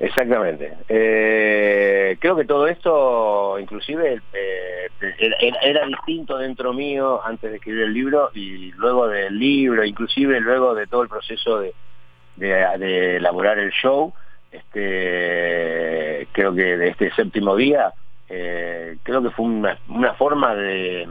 Exactamente. 0.00 0.72
Eh, 0.88 2.16
creo 2.18 2.34
que 2.34 2.46
todo 2.46 2.66
esto, 2.66 3.58
inclusive, 3.58 4.20
eh, 4.32 4.88
era, 5.62 5.86
distinto 5.86 6.38
dentro 6.38 6.72
mío 6.72 7.20
antes 7.22 7.50
de 7.50 7.58
escribir 7.58 7.82
el 7.82 7.92
libro 7.92 8.30
y 8.34 8.72
luego 8.72 9.08
del 9.08 9.38
libro, 9.38 9.84
inclusive 9.84 10.40
luego 10.40 10.74
de 10.74 10.86
todo 10.86 11.02
el 11.02 11.10
proceso 11.10 11.60
de, 11.60 11.74
de, 12.40 13.16
elaborar 13.16 13.58
el 13.58 13.70
show. 13.70 14.12
Este, 14.50 16.26
creo 16.32 16.54
que 16.54 16.76
de 16.76 16.88
este 16.88 17.12
séptimo 17.12 17.54
día, 17.54 17.92
eh, 18.28 18.96
creo 19.02 19.22
que 19.22 19.30
fue 19.30 19.46
una, 19.46 20.14
forma 20.14 20.54
de, 20.54 21.06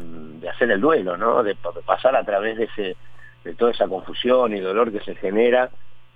hacer 0.54 0.72
el 0.72 0.82
duelo, 0.82 1.16
¿no? 1.16 1.44
De, 1.44 1.56
pasar 1.86 2.16
a 2.16 2.24
través 2.24 2.58
de, 2.58 2.66
ese, 2.66 2.98
de 3.44 3.54
toda 3.56 3.72
esa 3.72 3.88
confusión 3.88 4.54
y 4.56 4.60
dolor 4.60 4.92
que 4.92 5.00
se 5.02 5.16
genera 5.16 5.70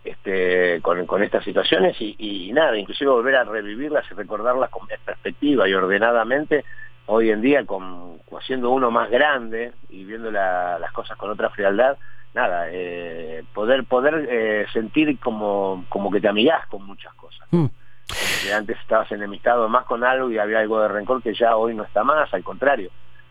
este, 0.04 0.82
con, 0.82 1.06
con 1.06 1.23
estas 1.23 1.45
situaciones 1.45 1.95
y, 1.99 2.52
nada, 2.54 2.78
inclusive 2.78 3.10
volver 3.10 3.36
a 3.38 3.45
revivirlas 3.45 4.06
y 4.12 4.15
recordarlas 4.15 4.69
con 4.69 4.86
perspectiva 5.06 5.67
y 5.67 5.73
ordenadamente, 5.73 6.65
hoy 7.06 7.30
en 7.30 7.41
día 7.41 7.65
con, 7.65 8.19
siendo 8.45 8.71
uno 8.71 8.91
más 8.91 9.10
grande 9.10 9.71
y 9.89 10.04
viendo 10.04 10.30
las 10.30 10.91
cosas 10.91 11.17
con 11.17 11.30
otra 11.30 11.49
frialdad, 11.52 11.97
nada, 12.34 12.67
eh, 12.69 13.43
poder 13.54 13.84
poder 13.86 14.28
eh, 14.30 14.65
sentir 14.74 15.19
como, 15.19 15.86
como 15.89 16.12
que 16.12 16.22
te 16.22 16.28
amigás 16.28 16.65
con 16.67 16.86
muchas 16.86 17.13
cosas. 17.15 17.48
Mm. 17.52 17.65
que 18.43 18.54
antes 18.54 18.78
estabas 18.80 19.12
enemistado 19.12 19.69
más 19.69 19.86
con 19.86 20.04
algo 20.04 20.30
y 20.30 20.38
había 20.38 20.60
algo 20.60 20.82
de 20.82 20.88
rencor 20.88 21.22
que 21.22 21.34
ya 21.34 21.56
hoy 21.56 21.76
no 21.76 21.84
está 21.84 22.04
más, 22.04 22.34
al 22.34 22.43
contrario. 22.43 22.89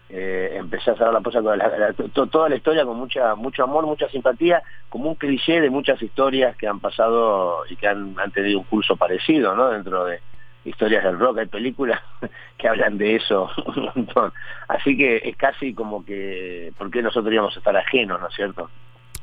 Eh, 0.08 0.56
empecé 0.56 0.90
a 0.90 0.94
hacer 0.94 1.10
la 1.10 1.22
cosa 1.22 1.40
con 1.40 2.28
toda 2.28 2.48
la 2.50 2.56
historia 2.56 2.84
con 2.84 2.98
mucha 2.98 3.34
mucho 3.34 3.64
amor, 3.64 3.86
mucha 3.86 4.08
simpatía, 4.10 4.62
como 4.90 5.08
un 5.08 5.14
cliché 5.14 5.60
de 5.60 5.70
muchas 5.70 6.02
historias 6.02 6.54
que 6.56 6.68
han 6.68 6.80
pasado 6.80 7.64
y 7.70 7.76
que 7.76 7.88
han, 7.88 8.14
han 8.18 8.30
tenido 8.30 8.58
un 8.58 8.64
curso 8.64 8.96
parecido, 8.96 9.54
¿no? 9.56 9.70
Dentro 9.70 10.04
de, 10.04 10.20
historias 10.64 11.04
del 11.04 11.18
rock, 11.18 11.38
hay 11.38 11.46
películas 11.46 12.00
que 12.58 12.68
hablan 12.68 12.98
de 12.98 13.16
eso 13.16 13.50
un 13.66 13.90
montón. 13.94 14.32
Así 14.68 14.96
que 14.96 15.16
es 15.16 15.36
casi 15.36 15.74
como 15.74 16.04
que, 16.04 16.72
¿por 16.78 16.90
qué 16.90 17.02
nosotros 17.02 17.32
íbamos 17.32 17.54
a 17.56 17.58
estar 17.58 17.76
ajenos, 17.76 18.20
no 18.20 18.28
es 18.28 18.34
cierto? 18.34 18.70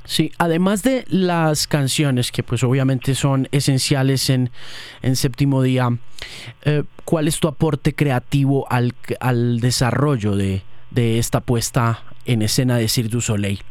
Sí, 0.10 0.32
además 0.40 0.82
de 0.82 1.06
las 1.08 1.68
canciones 1.68 2.32
que 2.32 2.42
pues 2.42 2.64
obviamente 2.64 3.14
son 3.14 3.48
esenciales 3.52 4.32
en, 4.32 4.50
en 5.04 5.16
séptimo 5.16 5.62
día, 5.62 5.90
eh, 6.66 6.82
¿cuál 7.06 7.28
es 7.28 7.40
tu 7.40 7.48
aporte 7.48 7.94
creativo 7.94 8.66
al, 8.72 8.96
al 9.20 9.60
desarrollo 9.60 10.36
de, 10.36 10.64
de 10.90 11.20
esta 11.20 11.42
puesta 11.42 12.02
en 12.26 12.42
escena 12.42 12.78
de 12.78 12.88
Cirque 12.88 13.12
du 13.12 13.22
Soleil? 13.22 13.62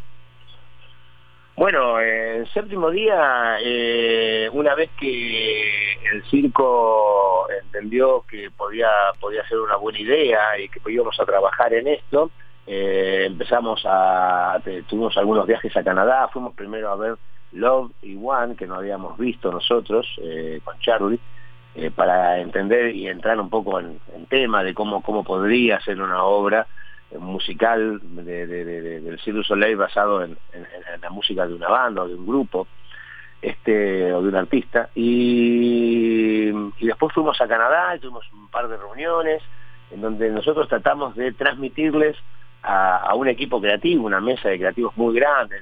Bueno, 1.56 1.98
el 1.98 2.48
séptimo 2.52 2.92
día, 2.92 3.58
eh, 3.60 4.48
una 4.52 4.76
vez 4.76 4.90
que 4.96 5.94
el 6.12 6.22
circo 6.30 7.48
entendió 7.64 8.24
que 8.30 8.48
podía, 8.56 8.88
podía 9.18 9.44
ser 9.48 9.58
una 9.58 9.74
buena 9.74 9.98
idea 9.98 10.56
y 10.56 10.68
que 10.68 10.80
íbamos 10.86 11.18
a 11.18 11.26
trabajar 11.26 11.74
en 11.74 11.88
esto, 11.88 12.30
eh, 12.68 13.24
empezamos 13.26 13.82
a, 13.86 14.60
tuvimos 14.86 15.16
algunos 15.16 15.46
viajes 15.46 15.74
a 15.76 15.82
Canadá, 15.82 16.28
fuimos 16.28 16.54
primero 16.54 16.90
a 16.90 16.96
ver 16.96 17.16
Love 17.52 17.92
y 18.02 18.18
One, 18.22 18.56
que 18.56 18.66
no 18.66 18.74
habíamos 18.74 19.16
visto 19.16 19.50
nosotros 19.50 20.06
eh, 20.22 20.60
con 20.62 20.78
Charlie, 20.80 21.20
para 21.94 22.40
entender 22.40 22.92
y 22.94 23.06
entrar 23.06 23.40
un 23.40 23.48
poco 23.48 23.78
en, 23.78 24.00
tema 24.28 24.64
de 24.64 24.74
cómo, 24.74 25.00
cómo 25.00 25.22
podría 25.22 25.80
ser 25.80 26.00
una 26.00 26.24
obra 26.24 26.66
musical 27.18 28.00
de, 28.02 28.46
del 28.46 29.18
Cirque 29.20 29.38
du 29.38 29.42
Soleil 29.44 29.76
basado 29.76 30.22
en, 30.22 30.36
la 31.00 31.10
música 31.10 31.46
de 31.46 31.54
una 31.54 31.68
banda 31.68 32.02
o 32.02 32.08
de 32.08 32.14
un 32.14 32.26
grupo 32.26 32.66
este 33.40 34.12
o 34.12 34.22
de 34.22 34.28
un 34.28 34.36
artista. 34.36 34.90
Y, 34.94 36.50
después 36.80 37.12
fuimos 37.14 37.40
a 37.40 37.48
Canadá 37.48 37.96
y 37.96 38.00
tuvimos 38.00 38.30
un 38.32 38.48
par 38.48 38.68
de 38.68 38.76
reuniones 38.76 39.42
en 39.90 40.00
donde 40.00 40.30
nosotros 40.30 40.68
tratamos 40.68 41.14
de 41.16 41.32
transmitirles 41.32 42.16
a, 42.68 43.14
un 43.14 43.28
equipo 43.28 43.60
creativo, 43.60 44.06
una 44.06 44.20
mesa 44.20 44.50
de 44.50 44.58
creativos 44.58 44.96
muy 44.96 45.14
grande, 45.14 45.56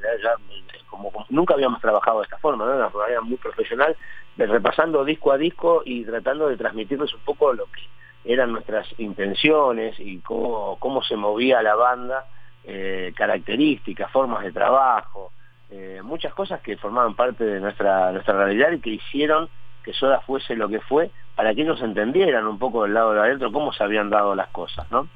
como, 0.90 1.12
nunca 1.28 1.54
habíamos 1.54 1.80
trabajado 1.80 2.18
de 2.18 2.24
esta 2.24 2.38
forma, 2.38 2.66
¿no? 2.66 2.74
una 2.74 2.88
manera 2.88 3.20
muy 3.20 3.36
profesional, 3.36 3.96
repasando 4.36 5.04
disco 5.04 5.30
a 5.30 5.38
disco 5.38 5.82
y 5.84 6.04
tratando 6.04 6.48
de 6.48 6.56
transmitirles 6.56 7.14
un 7.14 7.20
poco 7.20 7.52
lo 7.52 7.66
que 7.66 7.82
eran 8.24 8.50
nuestras 8.50 8.88
intenciones 8.98 9.94
y 10.00 10.18
cómo, 10.18 10.76
cómo 10.80 11.02
se 11.02 11.16
movía 11.16 11.62
la 11.62 11.76
banda, 11.76 12.26
eh, 12.64 13.12
características, 13.16 14.10
formas 14.10 14.42
de 14.42 14.50
trabajo, 14.50 15.30
eh, 15.70 16.00
muchas 16.02 16.34
cosas 16.34 16.60
que 16.60 16.76
formaban 16.76 17.14
parte 17.14 17.44
de 17.44 17.60
nuestra, 17.60 18.10
nuestra 18.10 18.34
realidad 18.34 18.72
y 18.72 18.80
que 18.80 18.90
hicieron 18.90 19.48
que 19.84 19.92
Soda 19.92 20.20
fuese 20.22 20.56
lo 20.56 20.68
que 20.68 20.80
fue 20.80 21.12
para 21.36 21.54
que 21.54 21.62
ellos 21.62 21.80
entendieran 21.80 22.48
un 22.48 22.58
poco 22.58 22.82
del 22.82 22.94
lado 22.94 23.12
de 23.12 23.20
adentro 23.20 23.52
cómo 23.52 23.72
se 23.72 23.84
habían 23.84 24.10
dado 24.10 24.34
las 24.34 24.48
cosas, 24.48 24.90
¿no? 24.90 25.08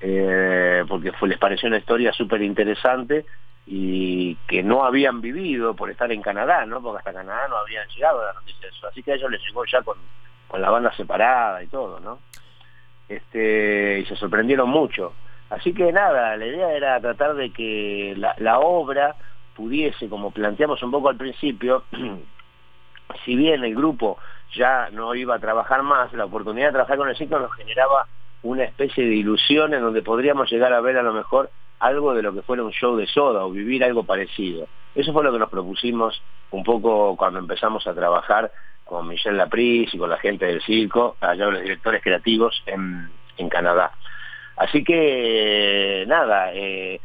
Eh, 0.00 0.84
porque 0.88 1.12
les 1.22 1.38
pareció 1.38 1.68
una 1.68 1.78
historia 1.78 2.12
súper 2.12 2.42
interesante 2.42 3.26
y 3.66 4.34
que 4.48 4.62
no 4.62 4.84
habían 4.84 5.20
vivido 5.20 5.76
por 5.76 5.90
estar 5.90 6.10
en 6.10 6.22
Canadá, 6.22 6.64
¿no? 6.66 6.82
Porque 6.82 6.98
hasta 6.98 7.12
Canadá 7.12 7.48
no 7.48 7.56
habían 7.56 7.86
llegado 7.88 8.24
la 8.24 8.32
noticia 8.32 8.62
de 8.62 8.68
eso. 8.68 8.86
Así 8.88 9.02
que 9.02 9.12
a 9.12 9.14
ellos 9.16 9.30
les 9.30 9.42
llegó 9.42 9.64
ya 9.66 9.82
con, 9.82 9.98
con 10.48 10.60
la 10.60 10.70
banda 10.70 10.92
separada 10.96 11.62
y 11.62 11.66
todo, 11.66 12.00
¿no? 12.00 12.18
este, 13.10 13.98
y 14.00 14.06
se 14.06 14.16
sorprendieron 14.16 14.70
mucho. 14.70 15.12
Así 15.50 15.74
que 15.74 15.92
nada, 15.92 16.36
la 16.36 16.46
idea 16.46 16.72
era 16.72 17.00
tratar 17.00 17.34
de 17.34 17.52
que 17.52 18.14
la, 18.16 18.60
obra 18.60 19.16
pudiese, 19.56 20.08
como 20.08 20.30
planteamos 20.30 20.82
un 20.82 20.92
poco 20.92 21.08
al 21.08 21.16
principio, 21.16 21.84
si 23.24 23.34
bien 23.34 23.64
el 23.64 23.74
grupo 23.74 24.18
ya 24.54 24.88
no 24.92 25.14
iba 25.14 25.34
a 25.34 25.40
trabajar 25.40 25.82
más, 25.82 26.12
la 26.12 26.24
oportunidad 26.24 26.68
de 26.68 26.72
trabajar 26.72 26.96
con 26.96 27.08
el 27.08 27.16
ciclo 27.16 27.40
nos 27.40 27.52
generaba 27.54 28.06
una 28.42 28.64
especie 28.64 29.04
de 29.04 29.14
ilusión 29.14 29.74
en 29.74 29.82
donde 29.82 30.02
podríamos 30.02 30.50
llegar 30.50 30.72
a 30.72 30.80
ver 30.80 30.96
a 30.96 31.02
lo 31.02 31.12
mejor 31.12 31.50
algo 31.78 32.14
de 32.14 32.22
lo 32.22 32.34
que 32.34 32.42
fuera 32.42 32.62
un 32.62 32.72
show 32.72 32.96
de 32.96 33.06
soda 33.06 33.44
o 33.44 33.50
vivir 33.50 33.84
algo 33.84 34.04
parecido. 34.04 34.66
Eso 34.94 35.12
fue 35.12 35.24
lo 35.24 35.32
que 35.32 35.38
nos 35.38 35.50
propusimos 35.50 36.22
un 36.50 36.64
poco 36.64 37.16
cuando 37.16 37.38
empezamos 37.38 37.86
a 37.86 37.94
trabajar 37.94 38.52
con 38.84 39.06
Michel 39.08 39.36
Laprise 39.36 39.96
y 39.96 39.98
con 39.98 40.10
la 40.10 40.18
gente 40.18 40.46
del 40.46 40.62
circo, 40.62 41.16
allá 41.20 41.46
los 41.46 41.62
directores 41.62 42.02
creativos 42.02 42.62
en, 42.66 43.10
Canadá. 43.48 43.92
Así 44.56 44.84
que 44.84 46.04
nada, 46.06 46.52
eh, 46.52 47.00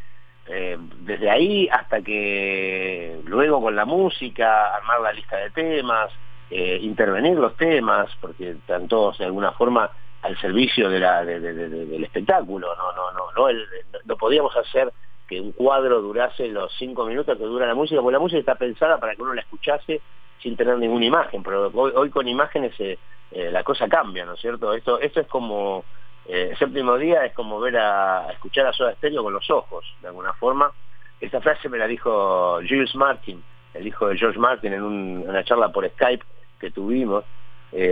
eh, 0.47 0.77
desde 0.99 1.29
ahí 1.29 1.69
hasta 1.71 2.01
que 2.01 3.21
luego 3.23 3.61
con 3.61 3.73
la 3.73 3.85
música, 3.85 4.75
armar 4.75 4.99
la 4.99 5.13
lista 5.13 5.37
de 5.37 5.51
temas, 5.51 6.11
eh, 6.49 6.77
intervenir 6.81 7.37
los 7.37 7.55
temas, 7.55 8.09
porque 8.19 8.51
están 8.51 8.89
todos 8.89 9.17
de 9.17 9.25
alguna 9.25 9.53
forma 9.53 9.89
al 10.25 10.37
servicio 10.39 10.89
de 10.89 10.99
la, 10.99 11.23
del 11.23 12.03
espectáculo, 12.03 12.75
no, 12.75 12.91
no, 12.93 13.11
no, 13.11 13.31
no, 13.31 13.59
no 14.03 14.17
podíamos 14.17 14.55
hacer 14.57 14.91
que 15.27 15.39
un 15.39 15.51
cuadro 15.51 16.01
durase 16.01 16.47
los 16.47 16.71
cinco 16.77 17.05
minutos 17.05 17.37
que 17.37 17.43
dura 17.43 17.67
la 17.67 17.75
música, 17.75 18.01
porque 18.01 18.13
la 18.13 18.19
música 18.19 18.39
está 18.39 18.55
pensada 18.55 18.99
para 18.99 19.15
que 19.15 19.21
uno 19.21 19.33
la 19.33 19.41
escuchase 19.41 20.01
sin 20.41 20.55
tener 20.55 20.77
ninguna 20.77 21.05
imagen, 21.05 21.43
pero 21.43 21.69
hoy, 21.73 22.09
con 22.09 22.27
imágenes 22.27 22.73
eh, 22.79 22.97
eh, 23.31 23.49
la 23.51 23.63
cosa 23.63 23.87
cambia, 23.87 24.25
¿no 24.25 24.33
es 24.33 24.39
cierto? 24.39 24.73
Esto, 24.73 24.99
esto 24.99 25.21
es 25.21 25.27
como, 25.27 25.83
eh, 26.27 26.49
el 26.51 26.57
séptimo 26.57 26.97
día 26.97 27.25
es 27.25 27.33
como 27.33 27.59
ver 27.59 27.77
a, 27.77 28.31
escuchar 28.31 28.67
a 28.67 28.73
Soda 28.73 28.95
Stereo 28.95 29.23
con 29.23 29.33
los 29.33 29.49
ojos, 29.49 29.85
de 30.01 30.07
alguna 30.07 30.33
forma. 30.33 30.71
Esta 31.19 31.41
frase 31.41 31.69
me 31.69 31.77
la 31.77 31.87
dijo 31.87 32.59
Jules 32.67 32.95
Martin, 32.95 33.43
el 33.73 33.87
hijo 33.87 34.07
de 34.07 34.17
George 34.17 34.39
Martin, 34.39 34.73
en, 34.73 34.83
una 34.83 35.43
charla 35.43 35.69
por 35.69 35.87
Skype 35.89 36.25
que 36.59 36.71
tuvimos. 36.71 37.23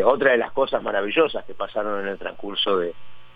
Otra 0.05 0.31
de 0.31 0.37
las 0.37 0.51
cosas 0.51 0.81
maravillosas 0.81 1.43
que 1.45 1.53
pasaron 1.53 2.01
en 2.01 2.07
el 2.07 2.17
transcurso 2.17 2.79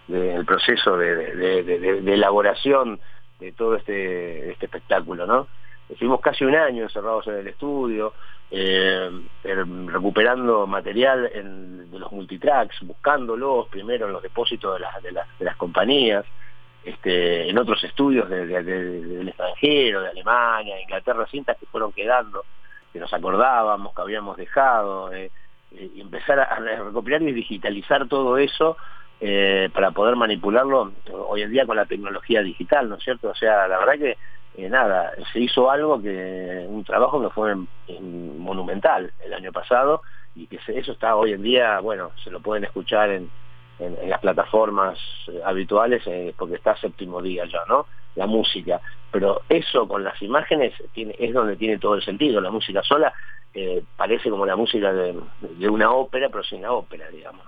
del 0.07 0.45
proceso 0.45 0.97
de, 0.97 2.13
elaboración 2.13 2.99
de 3.39 3.51
todo 3.51 3.75
este, 3.75 4.51
este 4.51 4.65
espectáculo, 4.65 5.25
¿no? 5.25 5.47
Estuvimos 5.89 6.19
casi 6.19 6.43
un 6.43 6.55
año 6.55 6.83
encerrados 6.83 7.27
en 7.27 7.35
el 7.35 7.47
estudio, 7.47 8.13
eh, 8.51 9.09
recuperando 9.43 10.67
material 10.67 11.29
en, 11.33 11.89
de 11.91 11.99
los 11.99 12.11
multitracks, 12.11 12.81
buscándolos 12.81 13.67
primero 13.69 14.07
en 14.07 14.13
los 14.13 14.21
depósitos 14.21 14.75
de, 14.75 15.11
las, 15.11 15.27
de, 15.39 15.55
compañías, 15.55 16.25
este, 16.83 17.49
en 17.49 17.57
otros 17.57 17.83
estudios 17.83 18.29
del 18.29 19.27
extranjero, 19.27 20.01
de 20.01 20.09
Alemania, 20.09 20.81
Inglaterra, 20.81 21.25
cintas 21.29 21.57
que 21.57 21.65
fueron 21.67 21.91
quedando, 21.93 22.43
que 22.91 22.99
nos 22.99 23.13
acordábamos, 23.13 23.93
que 23.93 24.01
habíamos 24.01 24.37
dejado, 24.37 25.11
eh, 25.13 25.25
eh, 25.25 25.31
empezar 25.71 26.39
a, 26.39 26.55
recopilar 26.59 27.21
y 27.23 27.31
digitalizar 27.31 28.07
todo 28.07 28.37
eso 28.37 28.77
para 29.73 29.91
poder 29.91 30.15
manipularlo 30.15 30.93
hoy 31.27 31.41
en 31.41 31.51
día 31.51 31.65
con 31.65 31.75
la 31.75 31.85
tecnología 31.85 32.41
digital, 32.41 32.87
¿no 32.87 32.95
es 32.95 33.03
cierto? 33.03 33.29
O 33.29 33.35
sea, 33.35 33.67
la 33.67 33.79
verdad 33.79 33.97
que 33.97 34.17
eh, 34.57 34.69
nada, 34.69 35.11
se 35.31 35.39
hizo 35.39 35.69
algo 35.69 36.01
que, 36.01 36.65
un 36.67 36.83
trabajo 36.83 37.21
que 37.21 37.29
fue 37.29 37.55
monumental 37.99 39.13
el 39.23 39.33
año 39.35 39.51
pasado 39.51 40.01
y 40.35 40.47
que 40.47 40.59
eso 40.67 40.91
está 40.93 41.15
hoy 41.15 41.33
en 41.33 41.43
día, 41.43 41.79
bueno, 41.79 42.11
se 42.23 42.31
lo 42.31 42.39
pueden 42.39 42.63
escuchar 42.63 43.11
en, 43.11 43.29
las 43.79 44.19
plataformas 44.19 44.97
eh, 45.27 45.41
habituales 45.45 46.01
eh, 46.07 46.33
porque 46.37 46.55
está 46.55 46.75
séptimo 46.77 47.21
día 47.21 47.45
ya, 47.45 47.59
¿no? 47.67 47.85
La 48.15 48.25
música. 48.25 48.81
Pero 49.11 49.41
eso 49.47 49.87
con 49.87 50.03
las 50.03 50.21
imágenes 50.21 50.73
es 50.95 51.33
donde 51.33 51.55
tiene 51.55 51.77
todo 51.77 51.95
el 51.95 52.03
sentido. 52.03 52.41
La 52.41 52.51
música 52.51 52.83
sola 52.83 53.13
parece 53.95 54.29
como 54.29 54.45
la 54.45 54.55
música 54.55 54.93
de, 54.93 55.17
una 55.67 55.91
ópera, 55.91 56.29
pero 56.29 56.43
sin 56.43 56.61
la 56.61 56.73
ópera, 56.73 57.09
digamos. 57.09 57.43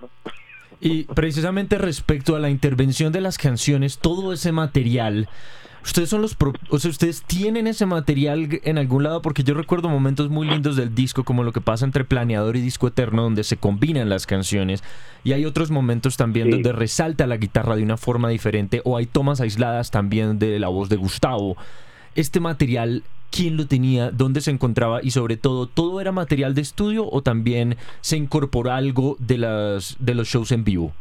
Y 0.82 1.04
precisamente 1.04 1.78
respecto 1.78 2.36
a 2.36 2.40
la 2.40 2.50
intervención 2.50 3.12
de 3.12 3.22
las 3.22 3.38
canciones, 3.38 3.98
todo 4.00 4.34
ese 4.34 4.52
material 4.52 5.28
Ustedes 5.84 6.10
son 6.10 6.22
los 6.22 6.36
o 6.70 6.80
sea, 6.80 6.92
ustedes 6.92 7.24
tienen 7.24 7.66
ese 7.66 7.86
material 7.86 8.60
en 8.64 8.78
algún 8.78 9.04
lado 9.04 9.22
porque 9.22 9.44
yo 9.44 9.54
recuerdo 9.54 9.88
momentos 9.88 10.30
muy 10.30 10.48
lindos 10.48 10.76
del 10.76 10.94
disco 10.94 11.24
como 11.24 11.44
lo 11.44 11.54
que 11.54 11.62
pasa 11.62 11.86
entre 11.86 12.04
Planeador 12.04 12.58
y 12.58 12.62
Disco 12.62 12.88
Eterno 12.88 13.24
donde 13.24 13.44
se 13.44 13.58
combinan 13.58 14.10
las 14.10 14.26
canciones 14.26 14.84
y 15.24 15.32
hay 15.32 15.46
otros 15.46 15.72
momentos 15.72 16.18
también 16.18 16.50
donde 16.50 16.74
resalta 16.74 17.28
la 17.28 17.38
guitarra 17.38 17.76
de 17.76 17.84
una 17.84 17.98
forma 17.98 18.30
diferente 18.30 18.82
o 18.84 18.98
hay 18.98 19.06
tomas 19.06 19.40
aisladas 19.40 19.90
también 19.90 20.38
de 20.38 20.60
la 20.60 20.68
voz 20.68 20.90
de 20.90 20.98
Gustavo. 20.98 21.56
Este 22.16 22.40
material 22.40 23.04
quién 23.32 23.58
lo 23.58 23.68
tenía, 23.68 24.12
dónde 24.12 24.42
se 24.42 24.52
encontraba 24.52 25.00
y 25.04 25.12
sobre 25.12 25.38
todo, 25.38 25.68
¿todo 25.68 26.02
era 26.02 26.12
material 26.12 26.56
de 26.56 26.62
estudio 26.62 27.08
o 27.10 27.22
también 27.22 27.78
se 28.02 28.18
incorpora 28.18 28.76
algo 28.76 29.16
de, 29.20 29.38
las, 29.38 29.96
de 30.00 30.16
los 30.16 30.28
shows 30.28 30.52
en 30.52 30.64
vivo? 30.64 30.92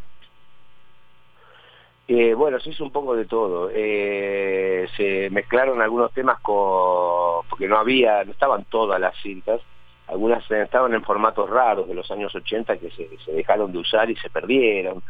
Eh, 2.06 2.32
bueno, 2.32 2.58
se 2.58 2.70
hizo 2.70 2.84
un 2.84 2.90
poco 2.90 3.14
de 3.14 3.26
todo. 3.26 3.70
Eh, 3.72 4.88
se 4.96 5.28
mezclaron 5.30 5.82
algunos 5.82 6.10
temas 6.12 6.40
con, 6.40 7.46
porque 7.50 7.68
no 7.68 7.76
había, 7.76 8.24
no 8.24 8.32
estaban 8.32 8.64
todas 8.64 8.98
las 8.98 9.14
cintas. 9.22 9.60
algunas 10.06 10.50
estaban 10.50 10.94
en 10.94 11.04
formatos 11.04 11.50
raros 11.50 11.86
de 11.86 11.94
los 11.94 12.10
años 12.10 12.34
80 12.34 12.78
que 12.78 12.90
se, 12.90 13.10
se 13.24 13.32
dejaron 13.32 13.72
de 13.72 13.78
usar 13.78 14.10
y 14.10 14.16
se 14.16 14.30
perdieron. 14.30 15.02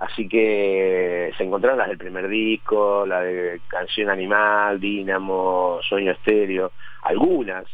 Así 0.00 0.26
que 0.28 1.30
se 1.36 1.44
encontraron 1.44 1.78
las 1.78 1.88
del 1.88 1.98
primer 1.98 2.26
disco, 2.26 3.04
la 3.06 3.20
de 3.20 3.60
Canción 3.68 4.08
Animal, 4.08 4.80
Dínamo, 4.80 5.78
Sueño 5.82 6.12
Estéreo, 6.12 6.72
algunas, 7.02 7.66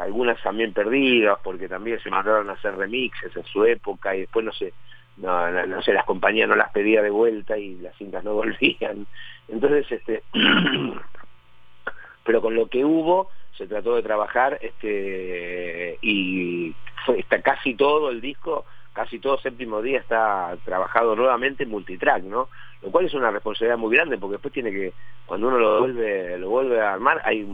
algunas 0.00 0.42
también 0.42 0.72
perdidas 0.72 1.38
porque 1.44 1.68
también 1.68 2.00
se 2.00 2.08
mandaron 2.08 2.48
a 2.48 2.54
hacer 2.54 2.74
remixes 2.74 3.36
en 3.36 3.44
su 3.44 3.66
época 3.66 4.16
y 4.16 4.20
después 4.20 4.46
no 4.46 4.52
sé, 4.52 4.72
no, 5.18 5.50
no, 5.66 5.80
las 5.86 6.04
compañías 6.06 6.48
no 6.48 6.56
las 6.56 6.72
pedía 6.72 7.02
de 7.02 7.10
vuelta 7.10 7.58
y 7.58 7.74
las 7.76 7.94
cintas 7.96 8.24
no 8.24 8.32
volvían. 8.34 9.06
Entonces, 9.48 9.92
este, 9.92 10.22
pero 12.24 12.40
con 12.40 12.54
lo 12.54 12.66
que 12.68 12.82
hubo 12.82 13.28
se 13.58 13.66
trató 13.66 13.96
de 13.96 14.02
trabajar 14.02 14.58
este 14.62 15.98
y 16.00 16.74
fue, 17.04 17.20
está 17.20 17.42
casi 17.42 17.74
todo 17.74 18.08
el 18.08 18.22
disco 18.22 18.64
casi 18.92 19.18
todo 19.18 19.38
séptimo 19.38 19.82
día 19.82 19.98
está 19.98 20.56
trabajado 20.64 21.16
nuevamente 21.16 21.64
en 21.64 21.70
multitrack, 21.70 22.24
¿no? 22.24 22.48
Lo 22.82 22.90
cual 22.90 23.06
es 23.06 23.14
una 23.14 23.30
responsabilidad 23.30 23.78
muy 23.78 23.94
grande 23.94 24.18
porque 24.18 24.34
después 24.34 24.52
tiene 24.52 24.70
que, 24.70 24.92
cuando 25.26 25.48
uno 25.48 25.58
lo 25.58 25.80
vuelve, 25.80 26.38
lo 26.38 26.50
vuelve 26.50 26.80
a 26.80 26.92
armar, 26.92 27.22
hay 27.24 27.46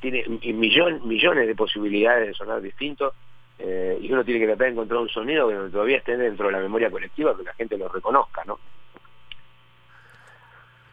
tiene 0.00 0.24
millón, 0.52 1.06
millones 1.08 1.46
de 1.46 1.54
posibilidades 1.54 2.28
de 2.28 2.34
sonar 2.34 2.60
distintos 2.60 3.14
eh, 3.58 3.98
y 4.00 4.12
uno 4.12 4.24
tiene 4.24 4.40
que 4.40 4.46
tratar 4.46 4.66
de 4.66 4.72
encontrar 4.72 5.00
un 5.00 5.08
sonido 5.08 5.48
que 5.48 5.70
todavía 5.70 5.98
esté 5.98 6.16
dentro 6.16 6.46
de 6.46 6.52
la 6.52 6.58
memoria 6.58 6.90
colectiva, 6.90 7.36
que 7.36 7.44
la 7.44 7.54
gente 7.54 7.78
lo 7.78 7.88
reconozca, 7.88 8.44
¿no? 8.44 8.58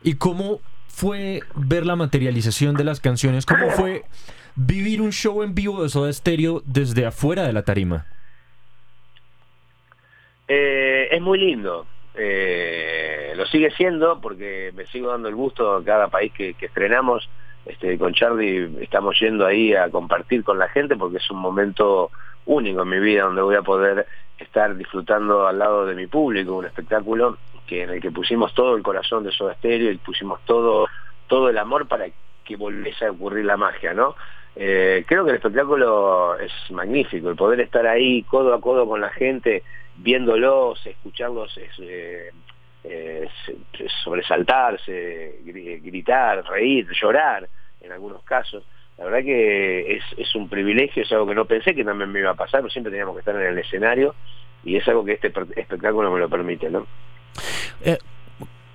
¿Y 0.03 0.15
cómo 0.15 0.61
fue 0.87 1.41
ver 1.55 1.85
la 1.85 1.95
materialización 1.95 2.75
de 2.75 2.83
las 2.83 2.99
canciones? 2.99 3.45
¿Cómo 3.45 3.69
fue 3.71 4.03
vivir 4.55 5.01
un 5.01 5.11
show 5.11 5.43
en 5.43 5.53
vivo 5.53 5.83
de 5.83 5.89
Soda 5.89 6.11
Stereo 6.11 6.61
desde 6.65 7.05
afuera 7.05 7.43
de 7.43 7.53
la 7.53 7.63
tarima? 7.63 8.05
Eh, 10.53 11.07
es 11.09 11.21
muy 11.21 11.39
lindo. 11.39 11.85
Eh, 12.13 13.31
lo 13.37 13.45
sigue 13.45 13.71
siendo 13.71 14.19
porque 14.19 14.73
me 14.75 14.85
sigo 14.87 15.07
dando 15.07 15.29
el 15.29 15.35
gusto 15.35 15.75
a 15.75 15.83
cada 15.85 16.09
país 16.09 16.33
que, 16.33 16.53
estrenamos. 16.59 17.29
Este, 17.65 17.97
con 17.97 18.13
Charlie 18.13 18.69
estamos 18.81 19.17
yendo 19.17 19.45
ahí 19.45 19.73
a 19.73 19.89
compartir 19.89 20.43
con 20.43 20.59
la 20.59 20.67
gente 20.67 20.97
porque 20.97 21.19
es 21.19 21.31
un 21.31 21.37
momento 21.37 22.11
único 22.45 22.81
en 22.81 22.89
mi 22.89 22.99
vida 22.99 23.23
donde 23.23 23.43
voy 23.43 23.55
a 23.55 23.61
poder 23.61 24.07
estar 24.39 24.75
disfrutando 24.75 25.47
al 25.47 25.59
lado 25.59 25.85
de 25.85 25.95
mi 25.95 26.07
público 26.07 26.55
un 26.55 26.65
espectáculo 26.65 27.37
que 27.67 27.83
en 27.83 27.91
el 27.91 28.01
que 28.01 28.11
pusimos 28.11 28.53
todo 28.53 28.75
el 28.75 28.83
corazón 28.83 29.23
de 29.23 29.31
Soda 29.31 29.53
Stereo 29.53 29.91
y 29.91 29.97
pusimos 29.97 30.41
todo 30.45 30.87
todo 31.27 31.49
el 31.49 31.57
amor 31.59 31.87
para 31.87 32.07
que 32.43 32.55
volviese 32.57 33.05
a 33.05 33.11
ocurrir 33.11 33.45
la 33.45 33.57
magia, 33.57 33.93
¿no? 33.93 34.15
Eh, 34.55 35.05
creo 35.07 35.23
que 35.23 35.29
el 35.29 35.37
espectáculo 35.37 36.37
es 36.39 36.51
magnífico, 36.71 37.29
el 37.29 37.35
poder 37.35 37.61
estar 37.61 37.87
ahí 37.87 38.23
codo 38.23 38.53
a 38.53 38.59
codo 38.59 38.85
con 38.87 38.99
la 38.99 39.11
gente, 39.11 39.63
viéndolos, 40.01 40.85
escucharlos, 40.85 41.57
eh, 41.57 42.31
eh, 42.83 43.27
sobresaltarse, 44.03 45.39
gritar, 45.43 46.43
reír, 46.45 46.87
llorar 46.91 47.47
en 47.81 47.91
algunos 47.91 48.23
casos. 48.23 48.63
La 48.97 49.05
verdad 49.05 49.23
que 49.23 49.99
es, 50.17 50.35
un 50.35 50.47
privilegio, 50.47 51.03
es 51.03 51.11
algo 51.11 51.27
que 51.27 51.35
no 51.35 51.45
pensé 51.45 51.73
que 51.73 51.83
también 51.83 52.11
me 52.11 52.19
iba 52.19 52.31
a 52.31 52.35
pasar, 52.35 52.61
pero 52.61 52.71
siempre 52.71 52.91
teníamos 52.91 53.15
que 53.15 53.19
estar 53.19 53.35
en 53.35 53.47
el 53.47 53.57
escenario 53.57 54.15
y 54.63 54.75
es 54.75 54.87
algo 54.87 55.03
que 55.03 55.13
este 55.13 55.31
espectáculo 55.55 56.11
me 56.11 56.19
lo 56.19 56.29
permite, 56.29 56.69
¿no? 56.69 56.85
Eh, 57.83 57.97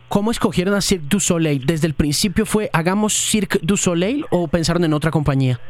¿Cómo 0.08 0.30
escogieron 0.30 0.74
a 0.74 0.80
Cirque 0.80 1.06
du 1.08 1.20
Soleil? 1.20 1.64
¿Desde 1.66 1.86
el 1.86 1.94
principio 1.94 2.46
fue 2.46 2.70
hagamos 2.72 3.12
Cirque 3.12 3.58
du 3.62 3.76
Soleil 3.76 4.24
o 4.30 4.48
pensaron 4.48 4.84
en 4.84 4.92
otra 4.94 5.10
compañía? 5.10 5.60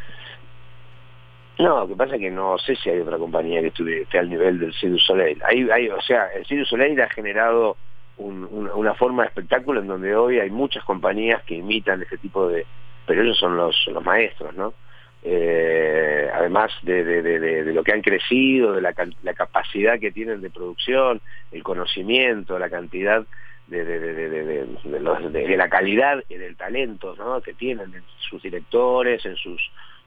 No, 1.58 1.80
lo 1.80 1.88
que 1.88 1.96
pasa 1.96 2.16
es 2.16 2.20
que 2.20 2.30
no 2.30 2.58
sé 2.58 2.76
si 2.76 2.90
hay 2.90 3.00
otra 3.00 3.16
compañía 3.16 3.62
que 3.62 4.00
esté 4.02 4.18
al 4.18 4.28
nivel 4.28 4.58
del 4.58 4.74
Cirque 4.74 4.98
Soleil. 4.98 5.40
Hay, 5.44 5.68
hay, 5.70 5.88
o 5.88 6.00
sea, 6.02 6.26
el 6.34 6.44
Cirque 6.44 6.66
Soleil 6.66 7.00
ha 7.00 7.08
generado 7.08 7.76
una 8.18 8.94
forma 8.94 9.22
de 9.22 9.28
espectáculo 9.28 9.80
en 9.80 9.86
donde 9.86 10.14
hoy 10.16 10.38
hay 10.38 10.50
muchas 10.50 10.84
compañías 10.84 11.42
que 11.44 11.56
imitan 11.56 12.02
ese 12.02 12.18
tipo 12.18 12.48
de... 12.48 12.66
Pero 13.06 13.22
ellos 13.22 13.38
son 13.38 13.56
los, 13.56 13.76
maestros, 14.02 14.54
¿no? 14.54 14.74
Eh, 15.22 16.28
además 16.32 16.72
de, 16.82 17.72
lo 17.74 17.82
que 17.82 17.92
han 17.92 18.02
crecido, 18.02 18.72
de 18.72 18.80
la, 18.80 18.94
la, 19.22 19.34
capacidad 19.34 19.98
que 19.98 20.12
tienen 20.12 20.40
de 20.40 20.50
producción, 20.50 21.20
el 21.52 21.62
conocimiento, 21.62 22.58
la 22.58 22.70
cantidad 22.70 23.24
de, 23.66 25.56
la 25.56 25.68
calidad 25.68 26.22
y 26.28 26.36
del 26.36 26.56
talento 26.56 27.14
¿no? 27.16 27.40
que 27.40 27.54
tienen 27.54 27.92
en 27.94 28.02
sus 28.18 28.42
directores, 28.42 29.24
en 29.26 29.36
sus 29.36 29.60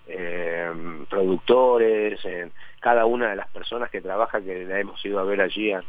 eh, 0.10 0.72
productores, 1.10 2.20
cada 2.80 3.06
una 3.06 3.30
de 3.30 3.36
las 3.36 3.48
personas 3.50 3.90
que 3.90 4.02
trabaja, 4.02 4.42
que 4.42 4.66
la 4.66 4.80
hemos 4.80 5.04
ido 5.06 5.20
a 5.20 5.24
ver 5.24 5.42
allí 5.42 5.72
a, 5.72 5.84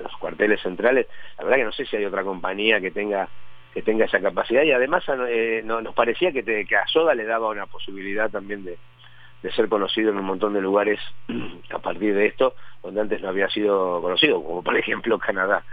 los 0.00 0.16
cuarteles 0.18 0.60
centrales. 0.60 1.06
La 1.38 1.44
verdad 1.44 1.58
que 1.58 1.64
no 1.64 1.72
sé 1.72 1.86
si 1.86 1.96
hay 1.96 2.04
otra 2.04 2.22
compañía 2.22 2.80
que 2.80 2.90
tenga 2.90 3.28
que 3.74 3.82
tenga 3.82 4.06
esa 4.06 4.20
capacidad 4.20 4.62
y 4.62 4.72
además 4.72 5.04
eh, 5.28 5.62
nos 5.62 5.94
parecía 5.94 6.32
que, 6.32 6.66
a 6.74 6.86
Soda 6.86 7.14
le 7.14 7.24
daba 7.24 7.50
una 7.50 7.66
posibilidad 7.66 8.30
también 8.30 8.64
de 8.64 8.78
ser 9.52 9.68
conocido 9.68 10.10
en 10.10 10.18
un 10.18 10.24
montón 10.24 10.54
de 10.54 10.60
lugares 10.60 10.98
a 11.70 11.78
partir 11.78 12.14
de 12.14 12.26
esto, 12.26 12.54
donde 12.82 13.02
antes 13.02 13.20
no 13.20 13.28
había 13.28 13.48
sido 13.50 14.00
conocido, 14.00 14.42
como 14.42 14.62
por 14.62 14.76
ejemplo 14.76 15.18
Canadá. 15.18 15.64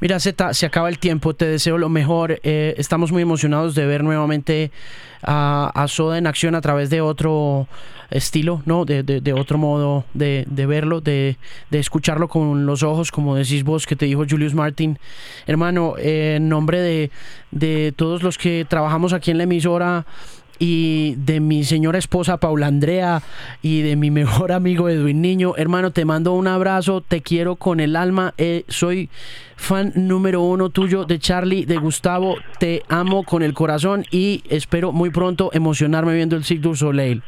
Mira, 0.00 0.20
Z, 0.20 0.54
se 0.54 0.66
acaba 0.66 0.88
el 0.88 0.98
tiempo, 0.98 1.34
te 1.34 1.46
deseo 1.46 1.78
lo 1.78 1.88
mejor. 1.88 2.40
Eh, 2.42 2.74
estamos 2.78 3.12
muy 3.12 3.22
emocionados 3.22 3.74
de 3.74 3.86
ver 3.86 4.04
nuevamente 4.04 4.70
a, 5.22 5.84
Soda 5.88 6.18
en 6.18 6.26
acción 6.26 6.54
a 6.54 6.60
través 6.60 6.90
de 6.90 7.00
otro 7.00 7.66
estilo, 8.10 8.62
¿no? 8.66 8.84
De, 8.84 9.32
otro 9.32 9.58
modo 9.58 10.04
de, 10.14 10.44
verlo, 10.66 11.00
de, 11.00 11.36
escucharlo 11.70 12.28
con 12.28 12.66
los 12.66 12.82
ojos, 12.82 13.10
como 13.10 13.34
decís 13.34 13.64
vos, 13.64 13.86
que 13.86 13.96
te 13.96 14.06
dijo 14.06 14.24
Julius 14.28 14.54
Martin. 14.54 14.98
Hermano, 15.46 15.94
en 15.98 16.48
nombre 16.48 16.80
de, 16.80 17.10
de 17.50 17.92
todos 17.96 18.22
los 18.22 18.38
que 18.38 18.66
trabajamos 18.68 19.12
aquí 19.12 19.30
en 19.30 19.38
la 19.38 19.44
emisora, 19.44 20.06
y 20.66 21.14
de 21.16 21.40
mi 21.40 21.62
señora 21.62 21.98
esposa 21.98 22.38
Paula 22.38 22.68
Andrea 22.68 23.20
y 23.60 23.82
de 23.82 23.96
mi 23.96 24.10
mejor 24.10 24.50
amigo 24.50 24.88
Edwin 24.88 25.20
Niño. 25.20 25.52
Hermano, 25.58 25.90
te 25.90 26.06
mando 26.06 26.32
un 26.32 26.46
abrazo, 26.46 27.02
te 27.02 27.20
quiero 27.20 27.56
con 27.56 27.80
el 27.80 27.96
alma. 27.96 28.32
Eh, 28.38 28.64
soy 28.68 29.10
fan 29.56 29.92
número 29.94 30.40
uno 30.40 30.70
tuyo 30.70 31.04
de 31.04 31.18
Charlie, 31.18 31.66
de 31.66 31.76
Gustavo. 31.76 32.36
Te 32.58 32.82
amo 32.88 33.24
con 33.24 33.42
el 33.42 33.52
corazón 33.52 34.04
y 34.10 34.42
espero 34.48 34.90
muy 34.90 35.10
pronto 35.10 35.50
emocionarme 35.52 36.14
viendo 36.14 36.34
el 36.34 36.44
Cirque 36.44 36.62
du 36.62 36.74
Soleil. 36.74 37.22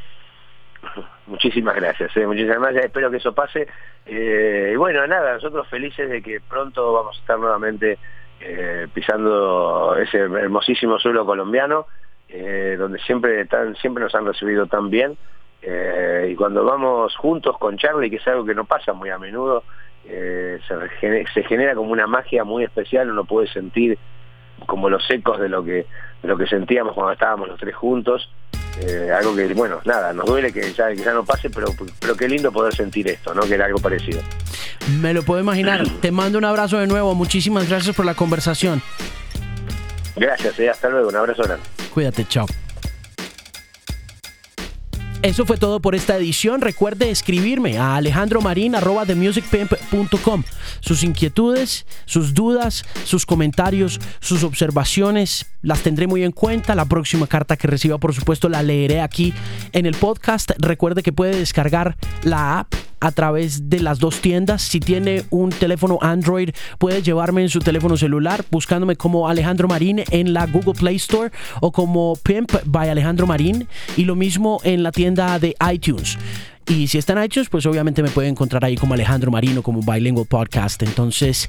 Muchísimas 1.27 1.77
gracias, 1.77 2.17
eh, 2.17 2.27
muchísimas 2.27 2.61
gracias. 2.61 2.87
Espero 2.87 3.11
que 3.11 3.19
eso 3.19 3.35
pase. 3.35 3.69
Eh, 4.07 4.71
y 4.73 4.77
bueno, 4.77 5.07
nada, 5.07 5.35
nosotros 5.35 5.69
felices 5.69 6.09
de 6.09 6.23
que 6.23 6.41
pronto 6.41 6.91
vamos 6.95 7.19
a 7.19 7.21
estar 7.21 7.39
nuevamente 7.39 7.99
pisando 8.95 9.97
ese 9.97 10.19
hermosísimo 10.19 10.99
suelo 10.99 11.27
colombiano. 11.27 11.87
Eh, 12.29 12.77
donde 12.79 12.99
siempre, 13.01 13.45
tan, 13.47 13.77
siempre 13.77 14.03
nos 14.03 14.15
han 14.15 14.27
recibido 14.27 14.67
tan 14.67 14.91
bien. 14.91 15.17
Eh, 15.63 16.31
y 16.33 16.35
cuando 16.35 16.65
vamos 16.65 17.17
juntos 17.17 17.57
con 17.59 17.77
Charlie, 17.77 18.11
que 18.11 18.17
es 18.17 18.29
algo 18.29 18.45
que 18.45 18.55
no 18.55 18.65
pasa 18.65 18.93
muy 18.93 19.11
a 19.11 19.19
menudo, 19.19 19.65
eh, 20.05 20.61
se, 20.69 21.43
genera 21.45 21.75
como 21.75 21.93
una 21.93 22.07
magia 22.07 22.45
muy 22.45 22.65
especial, 22.65 23.11
uno 23.11 23.25
puede 23.25 23.49
sentir 23.49 23.99
como 24.67 24.89
los 24.89 25.09
ecos 25.11 25.41
de 25.41 25.49
lo 25.49 25.65
que, 25.65 25.87
de 26.23 26.29
lo 26.29 26.37
que 26.37 26.47
sentíamos 26.47 26.95
cuando 26.95 27.13
estábamos 27.13 27.49
los 27.49 27.59
tres 27.59 27.75
juntos. 27.75 28.31
algo 29.15 29.35
que, 29.35 29.53
bueno, 29.55 29.81
nada, 29.85 30.13
nos 30.13 30.27
duele 30.27 30.53
que 30.53 30.73
ya, 30.73 30.89
que 30.89 30.97
ya 30.97 31.13
no 31.13 31.25
pase, 31.25 31.51
pero, 31.51 31.69
pero 32.01 32.17
qué 32.17 32.29
lindo 32.29 32.53
poder 32.53 32.75
sentir 32.75 33.09
esto, 33.09 33.35
¿no? 33.35 33.43
Que 33.43 33.55
era 33.55 33.67
algo 33.67 33.79
parecido. 33.79 34.21
Me 35.01 35.13
lo 35.13 35.23
puedo 35.23 35.41
imaginar. 35.41 35.83
Te 36.01 36.13
mando 36.13 36.39
un 36.39 36.45
abrazo 36.45 36.79
de 36.79 36.87
nuevo. 36.87 37.15
Muchísimas 37.15 37.69
gracias 37.69 37.97
por 37.97 38.05
la 38.05 38.15
conversación. 38.15 38.83
Gracias, 40.15 40.59
hasta 40.61 40.89
luego. 40.89 41.09
Un 41.09 41.17
abrazo 41.17 41.43
grande. 41.43 41.76
Cuídate, 41.97 42.29
chao. 42.29 42.47
Eso 45.23 45.47
fue 45.47 45.57
todo 45.57 45.81
por 45.81 45.95
esta 45.95 46.15
edición. 46.15 46.61
Recuerde 46.61 47.09
escribirme 47.09 47.79
a 47.79 47.97
alejandromarin.com 47.97 50.45
sus 50.81 51.03
inquietudes, 51.03 51.87
sus 52.05 52.35
dudas, 52.35 52.85
sus 53.05 53.25
comentarios, 53.25 53.99
sus 54.21 54.45
observaciones. 54.45 55.47
Las 55.63 55.81
tendré 55.81 56.07
muy 56.07 56.23
en 56.23 56.33
cuenta. 56.33 56.75
La 56.75 56.85
próxima 56.85 57.27
carta 57.27 57.57
que 57.57 57.67
reciba, 57.67 57.97
por 57.97 58.13
supuesto, 58.13 58.51
la 58.51 58.63
leeré 58.63 59.01
aquí 59.01 59.33
en 59.73 59.87
el 59.87 59.95
podcast. 59.95 60.51
Recuerde 60.59 61.03
que 61.03 61.15
puede 61.15 61.35
descargar 61.35 61.97
la 62.25 62.59
app 62.59 62.75
a 63.01 63.13
través 63.13 63.69
de 63.69 63.81
las 63.81 63.99
dos 63.99 64.21
tiendas. 64.21 64.63
Si 64.63 64.81
tiene 64.81 65.25
un 65.31 65.51
teléfono 65.51 65.99
Android, 66.01 66.51
puede 66.79 67.03
llevarme 67.03 67.43
en 67.43 67.49
su 67.49 67.61
teléfono 67.61 67.97
celular 67.97 68.45
buscándome 68.51 68.97
como 68.97 69.29
Alejandro 69.29 69.69
Marín 69.69 70.03
en 70.11 70.33
la 70.33 70.47
Google 70.47 70.75
Play 70.75 70.97
Store 70.97 71.31
o 71.61 71.73
como 71.73 72.17
Pimp 72.23 72.53
by 72.65 72.89
Alejandro 72.89 73.27
Marín 73.27 73.69
y 73.97 74.05
lo 74.05 74.15
mismo 74.15 74.61
en 74.65 74.83
la 74.83 74.93
tienda 74.93 75.39
de 75.39 75.55
iTunes. 75.73 76.19
Y 76.69 76.89
si 76.89 76.99
están 76.99 77.19
hechos, 77.19 77.49
pues 77.49 77.65
obviamente 77.67 78.03
me 78.03 78.11
pueden 78.11 78.33
encontrar 78.33 78.65
ahí 78.65 78.77
como 78.77 78.95
Alejandro 78.95 79.31
Marino, 79.31 79.63
como 79.63 79.83
Bilingual 79.83 80.27
Podcast. 80.27 80.83
Entonces, 80.83 81.49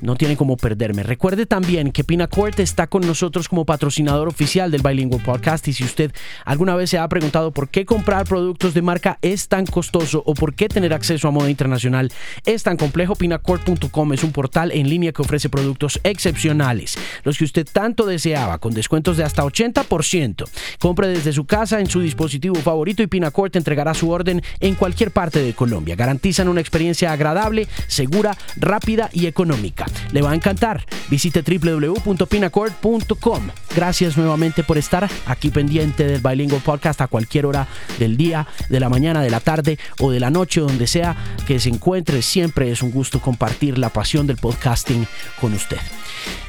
no 0.00 0.16
tienen 0.16 0.38
como 0.38 0.56
perderme. 0.56 1.02
Recuerde 1.02 1.44
también 1.44 1.92
que 1.92 2.02
Pinacourt 2.02 2.58
está 2.60 2.86
con 2.86 3.06
nosotros 3.06 3.48
como 3.48 3.66
patrocinador 3.66 4.26
oficial 4.26 4.70
del 4.70 4.80
Bilingual 4.82 5.22
Podcast. 5.22 5.68
Y 5.68 5.74
si 5.74 5.84
usted 5.84 6.12
alguna 6.46 6.74
vez 6.76 6.88
se 6.88 6.98
ha 6.98 7.06
preguntado 7.08 7.52
por 7.52 7.68
qué 7.68 7.84
comprar 7.84 8.26
productos 8.26 8.72
de 8.72 8.80
marca 8.80 9.18
es 9.20 9.48
tan 9.48 9.66
costoso 9.66 10.22
o 10.24 10.34
por 10.34 10.54
qué 10.54 10.68
tener 10.68 10.94
acceso 10.94 11.28
a 11.28 11.30
moda 11.30 11.50
internacional 11.50 12.10
es 12.46 12.62
tan 12.62 12.76
complejo, 12.76 13.16
pinacourt.com 13.16 14.12
es 14.12 14.24
un 14.24 14.32
portal 14.32 14.72
en 14.72 14.88
línea 14.88 15.12
que 15.12 15.22
ofrece 15.22 15.48
productos 15.48 16.00
excepcionales, 16.04 16.96
los 17.22 17.36
que 17.36 17.44
usted 17.44 17.66
tanto 17.70 18.06
deseaba, 18.06 18.58
con 18.58 18.72
descuentos 18.72 19.16
de 19.16 19.24
hasta 19.24 19.42
80%. 19.42 20.44
Compre 20.78 21.08
desde 21.08 21.32
su 21.32 21.44
casa 21.44 21.80
en 21.80 21.86
su 21.86 22.00
dispositivo 22.00 22.54
favorito 22.56 23.02
y 23.02 23.06
Pinacourt 23.06 23.56
entregará 23.56 23.92
su 23.94 24.10
orden 24.10 24.42
en 24.60 24.74
cualquier 24.74 25.10
parte 25.10 25.42
de 25.42 25.54
Colombia. 25.54 25.96
Garantizan 25.96 26.48
una 26.48 26.60
experiencia 26.60 27.12
agradable, 27.12 27.66
segura, 27.86 28.36
rápida 28.56 29.10
y 29.12 29.26
económica. 29.26 29.86
Le 30.12 30.22
va 30.22 30.32
a 30.32 30.34
encantar. 30.34 30.84
Visite 31.10 31.42
www.pinacourt.com. 31.42 33.48
Gracias 33.74 34.16
nuevamente 34.16 34.62
por 34.62 34.78
estar 34.78 35.08
aquí 35.26 35.50
pendiente 35.50 36.06
del 36.06 36.20
Bilingual 36.20 36.62
Podcast 36.62 37.00
a 37.00 37.08
cualquier 37.08 37.46
hora 37.46 37.66
del 37.98 38.16
día, 38.16 38.46
de 38.68 38.80
la 38.80 38.88
mañana, 38.88 39.22
de 39.22 39.30
la 39.30 39.40
tarde 39.40 39.78
o 39.98 40.10
de 40.10 40.20
la 40.20 40.30
noche, 40.30 40.60
donde 40.60 40.86
sea 40.86 41.16
que 41.46 41.58
se 41.58 41.68
encuentre. 41.68 42.22
Siempre 42.22 42.70
es 42.70 42.82
un 42.82 42.90
gusto 42.90 43.20
compartir 43.20 43.78
la 43.78 43.88
pasión 43.88 44.26
del 44.26 44.36
podcasting 44.36 45.06
con 45.40 45.52
usted. 45.52 45.78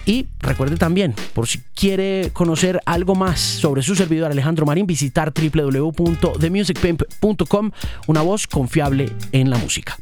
Y 0.06 0.28
recuerde 0.40 0.78
también, 0.78 1.14
por 1.34 1.48
si 1.48 1.60
quiere 1.74 2.30
conocer 2.32 2.80
algo 2.86 3.16
más 3.16 3.40
sobre 3.40 3.82
su 3.82 3.96
servidor 3.96 4.30
Alejandro 4.32 4.68
Marín, 4.68 4.86
visitar 4.86 5.34
www.themusicpimp.com, 5.34 7.72
una 8.08 8.22
voz 8.22 8.48
confiable 8.48 9.12
en 9.32 9.50
la 9.50 9.58
música. 9.58 9.98